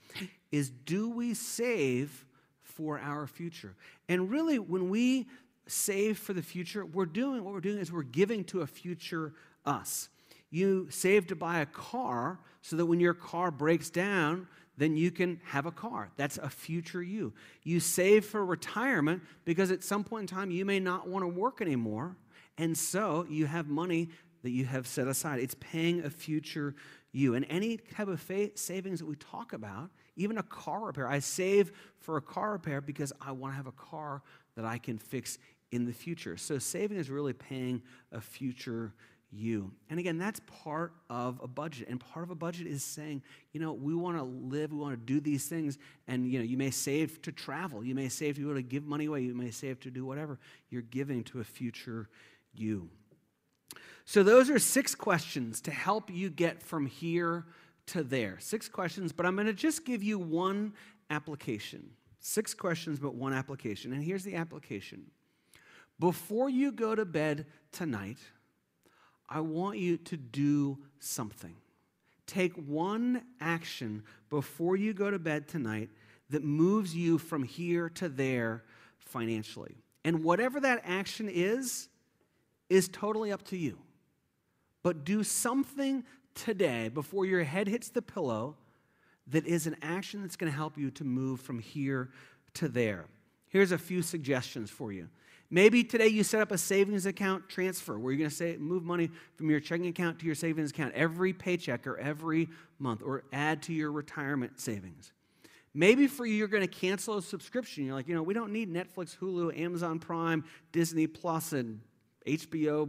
is 0.52 0.70
do 0.70 1.10
we 1.10 1.34
save 1.34 2.24
for 2.62 2.98
our 2.98 3.26
future? 3.26 3.76
And 4.08 4.30
really, 4.30 4.58
when 4.58 4.88
we 4.88 5.26
save 5.66 6.16
for 6.16 6.32
the 6.32 6.40
future, 6.40 6.86
we're 6.86 7.04
doing 7.04 7.44
what 7.44 7.52
we're 7.52 7.60
doing 7.60 7.76
is 7.76 7.92
we're 7.92 8.04
giving 8.04 8.42
to 8.44 8.62
a 8.62 8.66
future 8.66 9.34
us. 9.66 10.08
You 10.52 10.86
save 10.90 11.26
to 11.28 11.36
buy 11.36 11.60
a 11.60 11.66
car 11.66 12.38
so 12.60 12.76
that 12.76 12.86
when 12.86 13.00
your 13.00 13.14
car 13.14 13.50
breaks 13.50 13.90
down, 13.90 14.46
then 14.76 14.96
you 14.96 15.10
can 15.10 15.40
have 15.44 15.66
a 15.66 15.72
car. 15.72 16.10
That's 16.16 16.36
a 16.38 16.50
future 16.50 17.02
you. 17.02 17.32
You 17.62 17.80
save 17.80 18.26
for 18.26 18.44
retirement 18.44 19.22
because 19.44 19.70
at 19.70 19.82
some 19.82 20.04
point 20.04 20.30
in 20.30 20.36
time 20.36 20.50
you 20.50 20.64
may 20.64 20.78
not 20.78 21.08
want 21.08 21.24
to 21.24 21.28
work 21.28 21.60
anymore. 21.60 22.16
And 22.58 22.76
so 22.76 23.26
you 23.28 23.46
have 23.46 23.68
money 23.68 24.10
that 24.42 24.50
you 24.50 24.66
have 24.66 24.86
set 24.86 25.08
aside. 25.08 25.40
It's 25.40 25.56
paying 25.58 26.04
a 26.04 26.10
future 26.10 26.74
you. 27.12 27.34
And 27.34 27.46
any 27.48 27.78
type 27.78 28.08
of 28.08 28.20
savings 28.54 28.98
that 29.00 29.06
we 29.06 29.16
talk 29.16 29.54
about, 29.54 29.90
even 30.16 30.36
a 30.36 30.42
car 30.42 30.84
repair, 30.84 31.08
I 31.08 31.20
save 31.20 31.72
for 31.98 32.18
a 32.18 32.22
car 32.22 32.52
repair 32.52 32.80
because 32.82 33.12
I 33.20 33.32
want 33.32 33.54
to 33.54 33.56
have 33.56 33.66
a 33.66 33.72
car 33.72 34.22
that 34.56 34.66
I 34.66 34.76
can 34.76 34.98
fix 34.98 35.38
in 35.70 35.86
the 35.86 35.92
future. 35.92 36.36
So 36.36 36.58
saving 36.58 36.98
is 36.98 37.08
really 37.08 37.32
paying 37.32 37.82
a 38.12 38.20
future 38.20 38.92
you. 39.33 39.73
And 39.88 39.99
again, 39.99 40.18
that's 40.18 40.40
part 40.62 40.92
of 41.09 41.40
a 41.42 41.49
budget. 41.49 41.88
And 41.88 41.99
part 41.99 42.23
of 42.23 42.31
a 42.31 42.35
budget 42.35 42.66
is 42.66 42.85
saying, 42.85 43.23
you 43.53 43.61
know, 43.61 43.73
we 43.73 43.95
want 43.95 44.18
to 44.18 44.23
live, 44.23 44.73
we 44.73 44.79
want 44.79 44.95
to 44.95 45.05
do 45.05 45.21
these 45.21 45.47
things. 45.47 45.79
And, 46.07 46.31
you 46.31 46.38
know, 46.38 46.45
you 46.45 46.57
may 46.57 46.71
save 46.71 47.23
to 47.23 47.33
travel, 47.33 47.83
you 47.83 47.95
may 47.95 48.09
save 48.09 48.35
to 48.35 48.40
be 48.42 48.47
able 48.47 48.57
to 48.57 48.62
give 48.62 48.85
money 48.85 49.07
away, 49.07 49.23
you 49.23 49.35
may 49.35 49.51
save 49.51 49.81
to 49.81 49.90
do 49.90 50.05
whatever. 50.05 50.38
You're 50.71 50.83
giving 50.83 51.25
to 51.25 51.40
a 51.40 51.45
future 51.45 52.09
you. 52.53 52.90
So, 54.05 54.23
those 54.23 54.51
are 54.51 54.59
six 54.59 54.95
questions 54.95 55.61
to 55.62 55.71
help 55.71 56.11
you 56.11 56.29
get 56.29 56.62
from 56.62 56.87
here 56.87 57.47
to 57.87 58.03
there. 58.03 58.37
Six 58.40 58.68
questions, 58.68 59.12
but 59.12 59.25
I'm 59.25 59.35
going 59.35 59.47
to 59.47 59.53
just 59.53 59.85
give 59.85 60.03
you 60.03 60.18
one 60.18 60.75
application. 61.09 61.90
Six 62.18 62.55
questions, 62.55 62.99
but 62.99 63.14
one 63.14 63.33
application. 63.33 63.92
And 63.92 64.03
here's 64.03 64.25
the 64.25 64.37
application 64.37 65.07
Before 65.99 66.51
you 66.51 66.73
go 66.73 66.95
to 66.95 67.05
bed 67.05 67.47
tonight, 67.71 68.18
I 69.28 69.40
want 69.40 69.78
you 69.78 69.96
to 69.96 70.16
do 70.16 70.78
something. 71.00 71.54
Take 72.26 72.54
one 72.54 73.22
action 73.40 74.04
before 74.30 74.76
you 74.76 74.92
go 74.92 75.11
to 75.11 75.18
bed 75.18 75.48
tonight 75.48 75.90
that 76.30 76.44
moves 76.44 76.94
you 76.94 77.18
from 77.18 77.42
here 77.42 77.88
to 77.90 78.08
there 78.08 78.64
financially. 78.98 79.76
And 80.04 80.24
whatever 80.24 80.61
that 80.61 80.82
action 80.85 81.28
is, 81.30 81.88
is 82.68 82.88
totally 82.88 83.32
up 83.32 83.42
to 83.44 83.56
you. 83.56 83.78
But 84.82 85.04
do 85.04 85.22
something 85.22 86.04
today 86.35 86.88
before 86.88 87.26
your 87.26 87.44
head 87.44 87.68
hits 87.68 87.90
the 87.90 88.02
pillow 88.02 88.56
that 89.28 89.46
is 89.46 89.66
an 89.66 89.76
action 89.82 90.22
that's 90.22 90.37
going 90.37 90.50
to 90.50 90.56
help 90.56 90.76
you 90.76 90.90
to 90.92 91.04
move 91.04 91.40
from 91.40 91.58
here 91.58 92.11
to 92.54 92.68
there. 92.68 93.04
Here's 93.48 93.72
a 93.72 93.78
few 93.78 94.02
suggestions 94.02 94.70
for 94.70 94.92
you. 94.92 95.08
Maybe 95.54 95.84
today 95.84 96.08
you 96.08 96.24
set 96.24 96.40
up 96.40 96.50
a 96.50 96.56
savings 96.56 97.04
account 97.04 97.46
transfer 97.46 97.98
where 97.98 98.10
you're 98.10 98.18
going 98.20 98.30
to 98.30 98.34
say, 98.34 98.56
move 98.56 98.84
money 98.84 99.10
from 99.36 99.50
your 99.50 99.60
checking 99.60 99.88
account 99.88 100.18
to 100.20 100.24
your 100.24 100.34
savings 100.34 100.70
account 100.70 100.94
every 100.94 101.34
paycheck 101.34 101.86
or 101.86 101.98
every 101.98 102.48
month, 102.78 103.02
or 103.04 103.24
add 103.34 103.62
to 103.64 103.74
your 103.74 103.92
retirement 103.92 104.58
savings. 104.58 105.12
Maybe 105.74 106.06
for 106.06 106.24
you, 106.24 106.36
you're 106.36 106.48
going 106.48 106.62
to 106.62 106.66
cancel 106.66 107.18
a 107.18 107.22
subscription. 107.22 107.84
You're 107.84 107.94
like, 107.94 108.08
you 108.08 108.14
know, 108.14 108.22
we 108.22 108.32
don't 108.32 108.50
need 108.50 108.72
Netflix, 108.72 109.14
Hulu, 109.18 109.60
Amazon 109.60 109.98
Prime, 109.98 110.42
Disney 110.72 111.06
Plus, 111.06 111.52
and 111.52 111.82
HBO, 112.26 112.88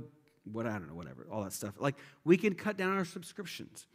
what 0.49 0.65
I 0.65 0.71
don't 0.71 0.87
know, 0.87 0.95
whatever, 0.95 1.27
all 1.29 1.43
that 1.43 1.51
stuff. 1.51 1.73
Like, 1.79 1.95
we 2.23 2.37
can 2.37 2.55
cut 2.55 2.77
down 2.77 2.95
our 2.95 3.03
subscriptions. 3.03 3.87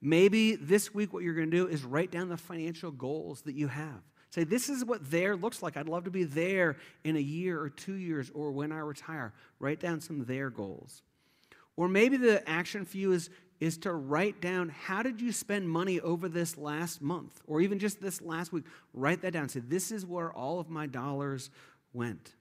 Maybe 0.00 0.56
this 0.56 0.94
week, 0.94 1.12
what 1.12 1.22
you're 1.22 1.34
going 1.34 1.50
to 1.50 1.56
do 1.56 1.66
is 1.66 1.84
write 1.84 2.12
down 2.12 2.30
the 2.30 2.38
financial 2.38 2.90
goals 2.90 3.42
that 3.42 3.54
you 3.54 3.68
have. 3.68 4.00
Say, 4.36 4.44
this 4.44 4.68
is 4.68 4.84
what 4.84 5.10
there 5.10 5.34
looks 5.34 5.62
like. 5.62 5.78
I'd 5.78 5.88
love 5.88 6.04
to 6.04 6.10
be 6.10 6.24
there 6.24 6.76
in 7.04 7.16
a 7.16 7.20
year 7.20 7.58
or 7.58 7.70
two 7.70 7.94
years 7.94 8.30
or 8.34 8.52
when 8.52 8.70
I 8.70 8.80
retire. 8.80 9.32
Write 9.60 9.80
down 9.80 10.02
some 10.02 10.26
their 10.26 10.50
goals. 10.50 11.00
Or 11.74 11.88
maybe 11.88 12.18
the 12.18 12.46
action 12.46 12.84
for 12.84 12.98
you 12.98 13.12
is, 13.12 13.30
is 13.60 13.78
to 13.78 13.94
write 13.94 14.42
down 14.42 14.68
how 14.68 15.02
did 15.02 15.22
you 15.22 15.32
spend 15.32 15.70
money 15.70 16.00
over 16.00 16.28
this 16.28 16.58
last 16.58 17.00
month 17.00 17.40
or 17.46 17.62
even 17.62 17.78
just 17.78 18.02
this 18.02 18.20
last 18.20 18.52
week. 18.52 18.64
Write 18.92 19.22
that 19.22 19.32
down. 19.32 19.48
Say, 19.48 19.60
this 19.60 19.90
is 19.90 20.04
where 20.04 20.30
all 20.30 20.60
of 20.60 20.68
my 20.68 20.86
dollars 20.86 21.48
went. 21.94 22.34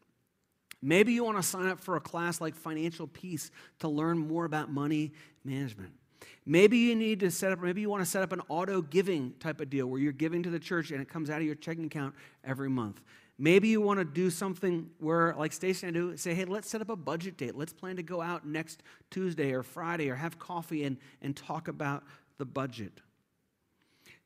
Maybe 0.81 1.13
you 1.13 1.23
want 1.23 1.38
to 1.38 1.43
sign 1.43 1.67
up 1.67 1.79
for 1.79 1.95
a 1.95 2.01
class 2.01 2.41
like 2.41 2.55
Financial 2.55 3.08
Peace 3.08 3.51
to 3.79 3.88
learn 3.88 4.17
more 4.17 4.43
about 4.43 4.69
money 4.69 5.13
management. 5.45 5.93
Maybe 6.45 6.77
you 6.77 6.95
need 6.95 7.19
to 7.21 7.31
set 7.31 7.51
up, 7.51 7.59
maybe 7.59 7.81
you 7.81 7.89
want 7.89 8.03
to 8.03 8.09
set 8.09 8.21
up 8.21 8.31
an 8.31 8.41
auto 8.49 8.81
giving 8.81 9.33
type 9.39 9.61
of 9.61 9.69
deal 9.69 9.88
where 9.88 9.99
you're 9.99 10.11
giving 10.11 10.43
to 10.43 10.49
the 10.49 10.59
church 10.59 10.91
and 10.91 11.01
it 11.01 11.09
comes 11.09 11.29
out 11.29 11.39
of 11.39 11.45
your 11.45 11.55
checking 11.55 11.85
account 11.85 12.15
every 12.43 12.69
month. 12.69 13.01
Maybe 13.38 13.67
you 13.67 13.81
want 13.81 13.99
to 13.99 14.05
do 14.05 14.29
something 14.29 14.89
where, 14.99 15.35
like 15.38 15.51
Stacy 15.51 15.88
and 15.88 15.95
I 15.95 15.99
do, 15.99 16.17
say, 16.17 16.33
hey, 16.33 16.45
let's 16.45 16.69
set 16.69 16.81
up 16.81 16.89
a 16.89 16.95
budget 16.95 17.38
date. 17.38 17.55
Let's 17.55 17.73
plan 17.73 17.97
to 17.97 18.03
go 18.03 18.21
out 18.21 18.47
next 18.47 18.81
Tuesday 19.11 19.51
or 19.51 19.61
Friday 19.61 20.09
or 20.09 20.15
have 20.15 20.39
coffee 20.39 20.85
and, 20.85 20.97
and 21.21 21.35
talk 21.35 21.67
about 21.67 22.03
the 22.38 22.45
budget. 22.45 23.01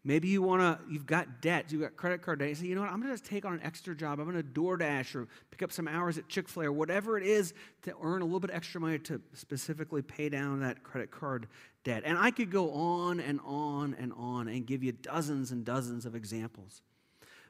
Maybe 0.03 0.29
you 0.29 0.41
want 0.41 0.61
to, 0.61 0.79
you've 0.91 1.05
got 1.05 1.41
debt, 1.41 1.71
you've 1.71 1.81
got 1.81 1.97
credit 1.97 2.21
card 2.21 2.39
debt. 2.39 2.49
You 2.49 2.55
say, 2.55 2.65
you 2.67 2.75
know 2.75 2.81
what, 2.81 2.91
I'm 2.91 3.01
going 3.01 3.15
to 3.15 3.21
take 3.21 3.43
on 3.43 3.53
an 3.53 3.61
extra 3.63 3.95
job. 3.95 4.19
I'm 4.19 4.31
going 4.31 4.41
to 4.41 4.49
DoorDash 4.49 5.13
or 5.15 5.27
pick 5.51 5.61
up 5.61 5.73
some 5.73 5.87
hours 5.87 6.17
at 6.17 6.29
Chick 6.29 6.47
fil 6.47 6.63
A 6.63 6.65
or 6.67 6.71
whatever 6.71 7.17
it 7.17 7.25
is 7.25 7.53
to 7.81 7.93
earn 8.01 8.21
a 8.21 8.25
little 8.25 8.39
bit 8.39 8.51
extra 8.53 8.79
money 8.79 8.97
to 8.99 9.19
specifically 9.33 10.01
pay 10.01 10.29
down 10.29 10.61
that 10.61 10.83
credit 10.83 11.11
card 11.11 11.47
debt. 11.83 12.03
And 12.05 12.17
I 12.17 12.31
could 12.31 12.51
go 12.51 12.71
on 12.71 13.19
and 13.19 13.39
on 13.45 13.95
and 13.99 14.13
on 14.15 14.47
and 14.47 14.65
give 14.65 14.83
you 14.83 14.91
dozens 14.91 15.51
and 15.51 15.65
dozens 15.65 16.05
of 16.05 16.15
examples. 16.15 16.81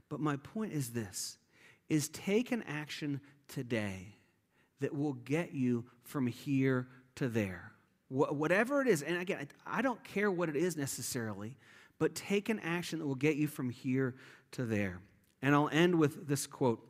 But 0.09 0.19
my 0.19 0.37
point 0.37 0.73
is 0.73 0.91
this 0.91 1.37
is 1.87 2.09
take 2.09 2.51
an 2.51 2.63
action 2.67 3.19
today 3.47 4.15
that 4.79 4.95
will 4.95 5.13
get 5.13 5.53
you 5.53 5.85
from 6.03 6.27
here 6.27 6.87
to 7.15 7.27
there. 7.27 7.71
Wh- 8.09 8.31
whatever 8.31 8.81
it 8.81 8.87
is, 8.87 9.01
and 9.01 9.17
again, 9.17 9.47
I 9.65 9.81
don't 9.81 10.03
care 10.03 10.31
what 10.31 10.49
it 10.49 10.55
is 10.55 10.77
necessarily 10.77 11.57
but 11.99 12.15
take 12.15 12.49
an 12.49 12.59
action 12.61 12.99
that 12.99 13.05
will 13.05 13.13
get 13.13 13.35
you 13.35 13.47
from 13.47 13.69
here 13.69 14.15
to 14.53 14.65
there. 14.65 15.01
And 15.41 15.53
I'll 15.53 15.69
end 15.69 15.95
with 15.95 16.27
this 16.27 16.47
quote 16.47 16.85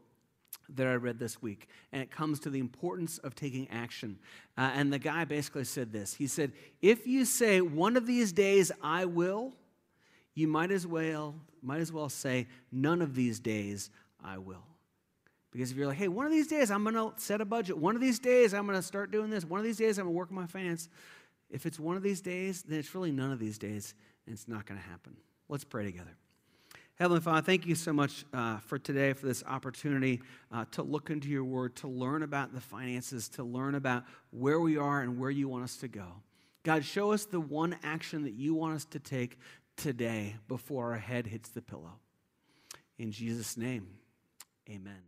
that 0.76 0.88
I 0.88 0.94
read 0.96 1.20
this 1.20 1.42
week, 1.42 1.68
and 1.92 2.02
it 2.02 2.12
comes 2.12 2.40
to 2.42 2.50
the 2.50 2.60
importance 2.60 3.18
of 3.20 3.36
taking 3.36 3.68
action. 3.70 4.20
Uh, 4.58 4.72
and 4.74 4.94
the 4.94 5.00
guy 5.00 5.26
basically 5.26 5.64
said 5.64 5.92
this 5.92 6.14
He 6.14 6.28
said, 6.28 6.52
If 6.82 7.08
you 7.08 7.26
say, 7.26 7.62
one 7.62 7.98
of 7.98 8.06
these 8.06 8.32
days 8.32 8.72
I 8.82 9.06
will, 9.06 9.54
you 10.36 10.48
might 10.48 10.72
as 10.72 10.86
well, 10.86 11.36
might 11.62 11.82
as 11.82 11.92
well 11.92 12.10
say, 12.10 12.48
none 12.72 13.02
of 13.02 13.16
these 13.16 13.40
days 13.40 13.90
I 14.24 14.38
will. 14.38 14.64
Because 15.52 15.72
if 15.72 15.78
you're 15.78 15.88
like, 15.88 15.98
hey, 15.98 16.08
one 16.08 16.26
of 16.26 16.32
these 16.32 16.48
days 16.48 16.70
I'm 16.70 16.84
going 16.84 16.96
to 16.96 17.20
set 17.20 17.42
a 17.42 17.46
budget, 17.46 17.78
one 17.78 17.96
of 17.96 18.02
these 18.02 18.20
days 18.20 18.54
I'm 18.54 18.66
going 18.66 18.78
to 18.78 18.84
start 18.84 19.12
doing 19.12 19.30
this, 19.30 19.44
one 19.44 19.60
of 19.60 19.66
these 19.66 19.78
days 19.78 19.98
I'm 19.98 20.06
going 20.06 20.14
to 20.14 20.18
work 20.18 20.30
on 20.30 20.36
my 20.36 20.46
finance, 20.46 20.90
if 21.50 21.66
it's 21.66 21.80
one 21.80 21.98
of 21.98 22.04
these 22.04 22.22
days, 22.22 22.64
then 22.64 22.78
it's 22.78 22.94
really 22.94 23.12
none 23.12 23.32
of 23.32 23.40
these 23.40 23.58
days 23.58 23.96
and 24.28 24.34
it's 24.34 24.48
not 24.48 24.68
going 24.68 24.80
to 24.80 24.88
happen. 24.88 25.18
Let's 25.48 25.64
pray 25.64 25.86
together. 25.86 26.16
Heavenly 27.00 27.22
Father, 27.22 27.42
thank 27.42 27.66
you 27.66 27.76
so 27.76 27.94
much 27.94 28.26
uh, 28.34 28.58
for 28.58 28.78
today, 28.78 29.14
for 29.14 29.26
this 29.26 29.42
opportunity 29.48 30.22
uh, 30.52 30.66
to 30.72 30.84
look 30.84 31.10
into 31.10 31.30
your 31.30 31.46
word, 31.46 31.74
to 31.78 31.88
learn 31.88 32.24
about 32.24 32.54
the 32.54 32.60
finances, 32.60 33.30
to 33.30 33.44
learn 33.44 33.76
about 33.76 34.04
where 34.32 34.60
we 34.60 34.76
are 34.78 35.00
and 35.00 35.18
where 35.18 35.30
you 35.30 35.48
want 35.48 35.64
us 35.64 35.78
to 35.78 35.88
go. 35.88 36.08
God, 36.64 36.84
show 36.84 37.14
us 37.14 37.24
the 37.24 37.40
one 37.40 37.78
action 37.84 38.24
that 38.24 38.34
you 38.34 38.54
want 38.54 38.76
us 38.76 38.84
to 38.84 39.00
take 39.00 39.40
today 39.78 40.36
before 40.50 40.92
our 40.92 40.98
head 40.98 41.26
hits 41.26 41.48
the 41.48 41.62
pillow. 41.62 41.94
In 42.98 43.14
Jesus' 43.14 43.56
name, 43.56 43.88
amen. 44.70 45.00